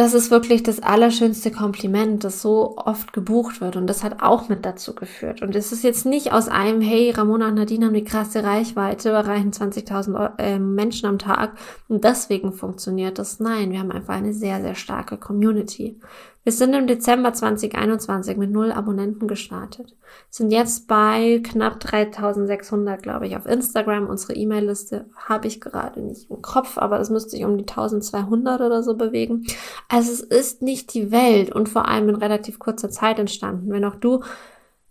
das 0.00 0.14
ist 0.14 0.30
wirklich 0.30 0.62
das 0.62 0.80
allerschönste 0.80 1.50
Kompliment, 1.50 2.24
das 2.24 2.40
so 2.40 2.78
oft 2.78 3.12
gebucht 3.12 3.60
wird. 3.60 3.76
Und 3.76 3.86
das 3.86 4.02
hat 4.02 4.22
auch 4.22 4.48
mit 4.48 4.64
dazu 4.64 4.94
geführt. 4.94 5.42
Und 5.42 5.54
es 5.54 5.72
ist 5.72 5.84
jetzt 5.84 6.06
nicht 6.06 6.32
aus 6.32 6.48
einem, 6.48 6.80
hey, 6.80 7.10
Ramona 7.10 7.48
und 7.48 7.56
Nadine 7.56 7.84
haben 7.84 7.94
eine 7.94 8.02
krasse 8.02 8.42
Reichweite, 8.42 9.10
erreichen 9.10 9.50
20.000 9.50 10.38
äh, 10.38 10.58
Menschen 10.58 11.06
am 11.06 11.18
Tag 11.18 11.52
und 11.88 12.04
deswegen 12.04 12.52
funktioniert 12.52 13.18
das. 13.18 13.40
Nein, 13.40 13.72
wir 13.72 13.80
haben 13.80 13.92
einfach 13.92 14.14
eine 14.14 14.32
sehr, 14.32 14.62
sehr 14.62 14.74
starke 14.74 15.18
Community. 15.18 16.00
Wir 16.42 16.52
sind 16.52 16.72
im 16.72 16.86
Dezember 16.86 17.34
2021 17.34 18.38
mit 18.38 18.50
null 18.50 18.72
Abonnenten 18.72 19.28
gestartet. 19.28 19.94
Sind 20.30 20.50
jetzt 20.50 20.88
bei 20.88 21.42
knapp 21.44 21.80
3600, 21.80 23.02
glaube 23.02 23.26
ich, 23.26 23.36
auf 23.36 23.44
Instagram. 23.44 24.08
Unsere 24.08 24.34
E-Mail-Liste 24.34 25.04
habe 25.28 25.48
ich 25.48 25.60
gerade 25.60 26.00
nicht 26.00 26.30
im 26.30 26.40
Kopf, 26.40 26.78
aber 26.78 26.98
es 26.98 27.10
müsste 27.10 27.30
sich 27.30 27.44
um 27.44 27.58
die 27.58 27.68
1200 27.68 28.62
oder 28.62 28.82
so 28.82 28.96
bewegen. 28.96 29.44
Also 29.88 30.12
es 30.12 30.20
ist 30.20 30.62
nicht 30.62 30.94
die 30.94 31.10
Welt 31.12 31.52
und 31.52 31.68
vor 31.68 31.86
allem 31.86 32.08
in 32.08 32.16
relativ 32.16 32.58
kurzer 32.58 32.88
Zeit 32.88 33.18
entstanden. 33.18 33.70
Wenn 33.70 33.84
auch 33.84 33.96
du 33.96 34.20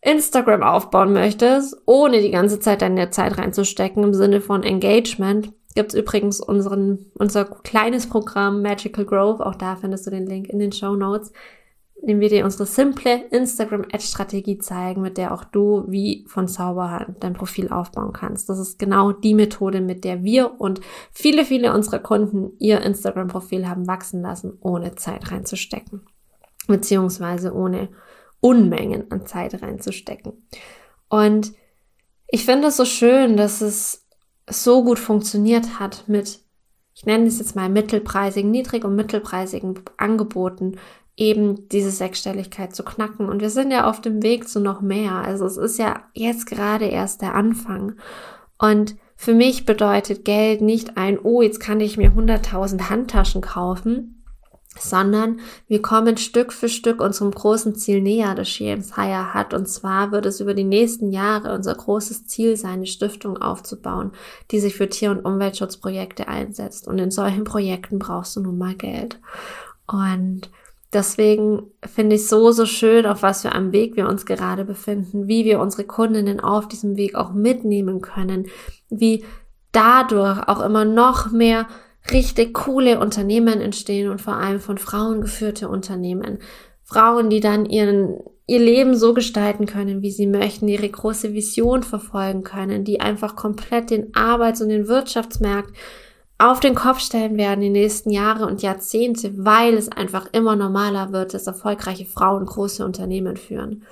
Instagram 0.01 0.61
aufbauen 0.61 1.13
möchtest, 1.13 1.75
ohne 1.85 2.21
die 2.21 2.31
ganze 2.31 2.59
Zeit 2.59 2.83
deine 2.83 3.09
Zeit 3.09 3.39
reinzustecken 3.39 4.03
im 4.03 4.13
Sinne 4.13 4.39
von 4.39 4.61
Engagement, 4.61 5.51
gibt 5.79 5.93
es 5.93 5.99
übrigens 5.99 6.41
unseren, 6.41 7.05
unser 7.15 7.45
kleines 7.45 8.07
Programm 8.07 8.61
Magical 8.61 9.05
Growth. 9.05 9.39
Auch 9.39 9.55
da 9.55 9.77
findest 9.77 10.05
du 10.05 10.11
den 10.11 10.27
Link 10.27 10.49
in 10.49 10.59
den 10.59 10.73
Show 10.73 10.95
Notes 10.95 11.31
indem 12.01 12.19
wir 12.21 12.29
dir 12.29 12.45
unsere 12.45 12.65
simple 12.65 13.25
Instagram-Ad-Strategie 13.29 14.57
zeigen, 14.59 15.01
mit 15.01 15.17
der 15.17 15.33
auch 15.33 15.43
du 15.43 15.83
wie 15.87 16.25
von 16.27 16.47
Zauberhand 16.47 17.23
dein 17.23 17.33
Profil 17.33 17.69
aufbauen 17.69 18.13
kannst. 18.13 18.47
Das 18.47 18.57
ist 18.57 18.79
genau 18.79 19.11
die 19.11 19.33
Methode, 19.33 19.81
mit 19.81 20.05
der 20.05 20.23
wir 20.23 20.59
und 20.61 20.79
viele, 21.11 21.43
viele 21.43 21.73
unserer 21.73 21.99
Kunden 21.99 22.51
ihr 22.57 22.81
Instagram-Profil 22.81 23.67
haben 23.67 23.87
wachsen 23.87 24.21
lassen, 24.21 24.57
ohne 24.61 24.95
Zeit 24.95 25.31
reinzustecken. 25.31 26.01
Beziehungsweise 26.67 27.53
ohne 27.53 27.89
Unmengen 28.39 29.11
an 29.11 29.25
Zeit 29.25 29.61
reinzustecken. 29.61 30.47
Und 31.09 31.51
ich 32.29 32.45
finde 32.45 32.69
es 32.69 32.77
so 32.77 32.85
schön, 32.85 33.35
dass 33.35 33.59
es 33.59 34.07
so 34.49 34.83
gut 34.83 34.99
funktioniert 34.99 35.79
hat 35.79 36.03
mit, 36.07 36.39
ich 36.93 37.05
nenne 37.05 37.27
es 37.27 37.39
jetzt 37.39 37.55
mal 37.55 37.69
mittelpreisigen, 37.69 38.51
niedrig- 38.51 38.85
und 38.85 38.95
mittelpreisigen 38.95 39.79
Angeboten, 39.97 40.77
eben 41.15 41.67
diese 41.69 41.91
Sechsstelligkeit 41.91 42.75
zu 42.75 42.83
knacken. 42.83 43.27
Und 43.27 43.41
wir 43.41 43.49
sind 43.49 43.71
ja 43.71 43.89
auf 43.89 44.01
dem 44.01 44.23
Weg 44.23 44.47
zu 44.47 44.59
noch 44.59 44.81
mehr. 44.81 45.13
Also 45.13 45.45
es 45.45 45.57
ist 45.57 45.77
ja 45.77 46.03
jetzt 46.13 46.45
gerade 46.45 46.85
erst 46.85 47.21
der 47.21 47.35
Anfang. 47.35 47.95
Und 48.57 48.95
für 49.15 49.33
mich 49.33 49.65
bedeutet 49.65 50.23
Geld 50.23 50.61
nicht 50.61 50.97
ein, 50.97 51.19
oh, 51.19 51.41
jetzt 51.41 51.59
kann 51.59 51.81
ich 51.81 51.97
mir 51.97 52.11
100.000 52.11 52.89
Handtaschen 52.89 53.41
kaufen, 53.41 54.18
sondern 54.79 55.39
wir 55.67 55.81
kommen 55.81 56.17
Stück 56.17 56.53
für 56.53 56.69
Stück 56.69 57.01
unserem 57.01 57.31
großen 57.31 57.75
Ziel 57.75 58.01
näher, 58.01 58.35
das 58.35 58.57
James 58.57 58.95
Hire 58.95 59.33
hat. 59.33 59.53
Und 59.53 59.67
zwar 59.67 60.11
wird 60.11 60.25
es 60.25 60.39
über 60.39 60.53
die 60.53 60.63
nächsten 60.63 61.11
Jahre 61.11 61.53
unser 61.53 61.75
großes 61.75 62.25
Ziel 62.25 62.57
sein, 62.57 62.79
eine 62.79 62.85
Stiftung 62.85 63.37
aufzubauen, 63.37 64.11
die 64.51 64.59
sich 64.59 64.75
für 64.75 64.89
Tier- 64.89 65.11
und 65.11 65.25
Umweltschutzprojekte 65.25 66.27
einsetzt. 66.27 66.87
Und 66.87 66.99
in 66.99 67.11
solchen 67.11 67.43
Projekten 67.43 67.99
brauchst 67.99 68.35
du 68.35 68.41
nun 68.41 68.57
mal 68.57 68.75
Geld. 68.75 69.19
Und 69.87 70.49
Deswegen 70.91 71.69
finde 71.85 72.15
ich 72.15 72.27
so, 72.27 72.51
so 72.51 72.65
schön, 72.65 73.05
auf 73.05 73.21
was 73.21 73.43
für 73.43 73.51
einem 73.51 73.71
Weg 73.71 73.95
wir 73.95 74.07
uns 74.07 74.25
gerade 74.25 74.65
befinden, 74.65 75.27
wie 75.27 75.45
wir 75.45 75.59
unsere 75.59 75.83
Kundinnen 75.83 76.39
auf 76.39 76.67
diesem 76.67 76.97
Weg 76.97 77.13
auch 77.13 77.31
mitnehmen 77.31 78.01
können, 78.01 78.47
wie 78.89 79.23
dadurch 79.71 80.47
auch 80.47 80.61
immer 80.61 80.85
noch 80.85 81.31
mehr 81.31 81.67
richtig 82.11 82.53
coole 82.53 82.99
Unternehmen 82.99 83.61
entstehen 83.61 84.09
und 84.09 84.21
vor 84.21 84.35
allem 84.35 84.59
von 84.59 84.77
Frauen 84.77 85.21
geführte 85.21 85.69
Unternehmen. 85.69 86.39
Frauen, 86.83 87.29
die 87.29 87.39
dann 87.39 87.65
ihren, 87.65 88.19
ihr 88.47 88.59
Leben 88.59 88.95
so 88.95 89.13
gestalten 89.13 89.67
können, 89.67 90.01
wie 90.01 90.11
sie 90.11 90.25
möchten, 90.25 90.67
ihre 90.67 90.89
große 90.89 91.33
Vision 91.33 91.83
verfolgen 91.83 92.43
können, 92.43 92.83
die 92.83 92.99
einfach 92.99 93.35
komplett 93.35 93.91
den 93.91 94.15
Arbeits- 94.15 94.61
und 94.61 94.69
den 94.69 94.87
Wirtschaftsmarkt 94.87 95.73
auf 96.39 96.61
den 96.61 96.73
Kopf 96.73 97.01
stellen 97.01 97.37
werden 97.37 97.59
die 97.59 97.69
nächsten 97.69 98.11
Jahre 98.11 98.47
und 98.47 98.61
Jahrzehnte, 98.61 99.33
weil 99.37 99.73
es 99.73 99.91
einfach 99.91 100.27
immer 100.31 100.55
normaler 100.55 101.11
wird, 101.11 101.33
dass 101.33 101.47
erfolgreiche 101.47 102.05
Frauen 102.05 102.45
große 102.45 102.83
Unternehmen 102.83 103.35
führen. 103.35 103.83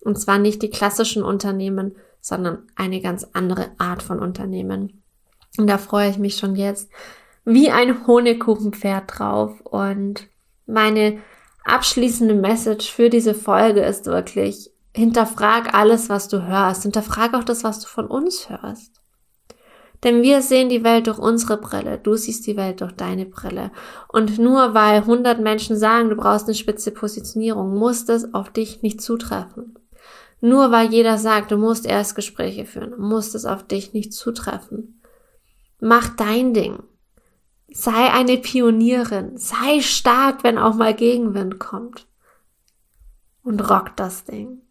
Und 0.00 0.18
zwar 0.18 0.38
nicht 0.38 0.62
die 0.62 0.70
klassischen 0.70 1.22
Unternehmen, 1.22 1.94
sondern 2.22 2.60
eine 2.74 3.02
ganz 3.02 3.26
andere 3.34 3.66
Art 3.76 4.02
von 4.02 4.18
Unternehmen. 4.18 5.02
Und 5.58 5.66
da 5.66 5.76
freue 5.76 6.08
ich 6.08 6.16
mich 6.16 6.36
schon 6.36 6.56
jetzt 6.56 6.90
wie 7.44 7.70
ein 7.70 8.06
Honigkuchenpferd 8.06 9.04
drauf. 9.06 9.60
Und 9.62 10.28
meine 10.66 11.18
abschließende 11.64 12.34
Message 12.34 12.92
für 12.92 13.10
diese 13.10 13.34
Folge 13.34 13.80
ist 13.80 14.06
wirklich, 14.06 14.70
hinterfrag 14.94 15.74
alles, 15.74 16.08
was 16.08 16.28
du 16.28 16.46
hörst. 16.46 16.82
Hinterfrag 16.82 17.34
auch 17.34 17.44
das, 17.44 17.64
was 17.64 17.80
du 17.80 17.86
von 17.86 18.06
uns 18.06 18.48
hörst. 18.48 19.00
Denn 20.02 20.22
wir 20.22 20.40
sehen 20.40 20.70
die 20.70 20.82
Welt 20.82 21.06
durch 21.06 21.18
unsere 21.18 21.58
Brille, 21.58 21.98
du 21.98 22.14
siehst 22.14 22.46
die 22.46 22.56
Welt 22.56 22.80
durch 22.80 22.92
deine 22.92 23.26
Brille. 23.26 23.70
Und 24.08 24.38
nur 24.38 24.72
weil 24.72 25.00
100 25.00 25.40
Menschen 25.40 25.76
sagen, 25.76 26.08
du 26.08 26.16
brauchst 26.16 26.46
eine 26.46 26.54
spitze 26.54 26.90
Positionierung, 26.90 27.76
muss 27.76 28.06
das 28.06 28.32
auf 28.32 28.50
dich 28.50 28.80
nicht 28.82 29.02
zutreffen. 29.02 29.78
Nur 30.40 30.70
weil 30.70 30.90
jeder 30.90 31.18
sagt, 31.18 31.50
du 31.50 31.58
musst 31.58 31.84
Erstgespräche 31.84 32.64
führen, 32.64 32.98
muss 32.98 33.32
das 33.32 33.44
auf 33.44 33.62
dich 33.66 33.92
nicht 33.92 34.14
zutreffen. 34.14 35.02
Mach 35.80 36.08
dein 36.16 36.54
Ding. 36.54 36.82
Sei 37.72 38.10
eine 38.10 38.36
Pionierin. 38.38 39.36
Sei 39.36 39.80
stark, 39.80 40.42
wenn 40.42 40.58
auch 40.58 40.74
mal 40.74 40.94
Gegenwind 40.94 41.58
kommt. 41.58 42.06
Und 43.42 43.70
rock 43.70 43.96
das 43.96 44.24
Ding. 44.24 44.62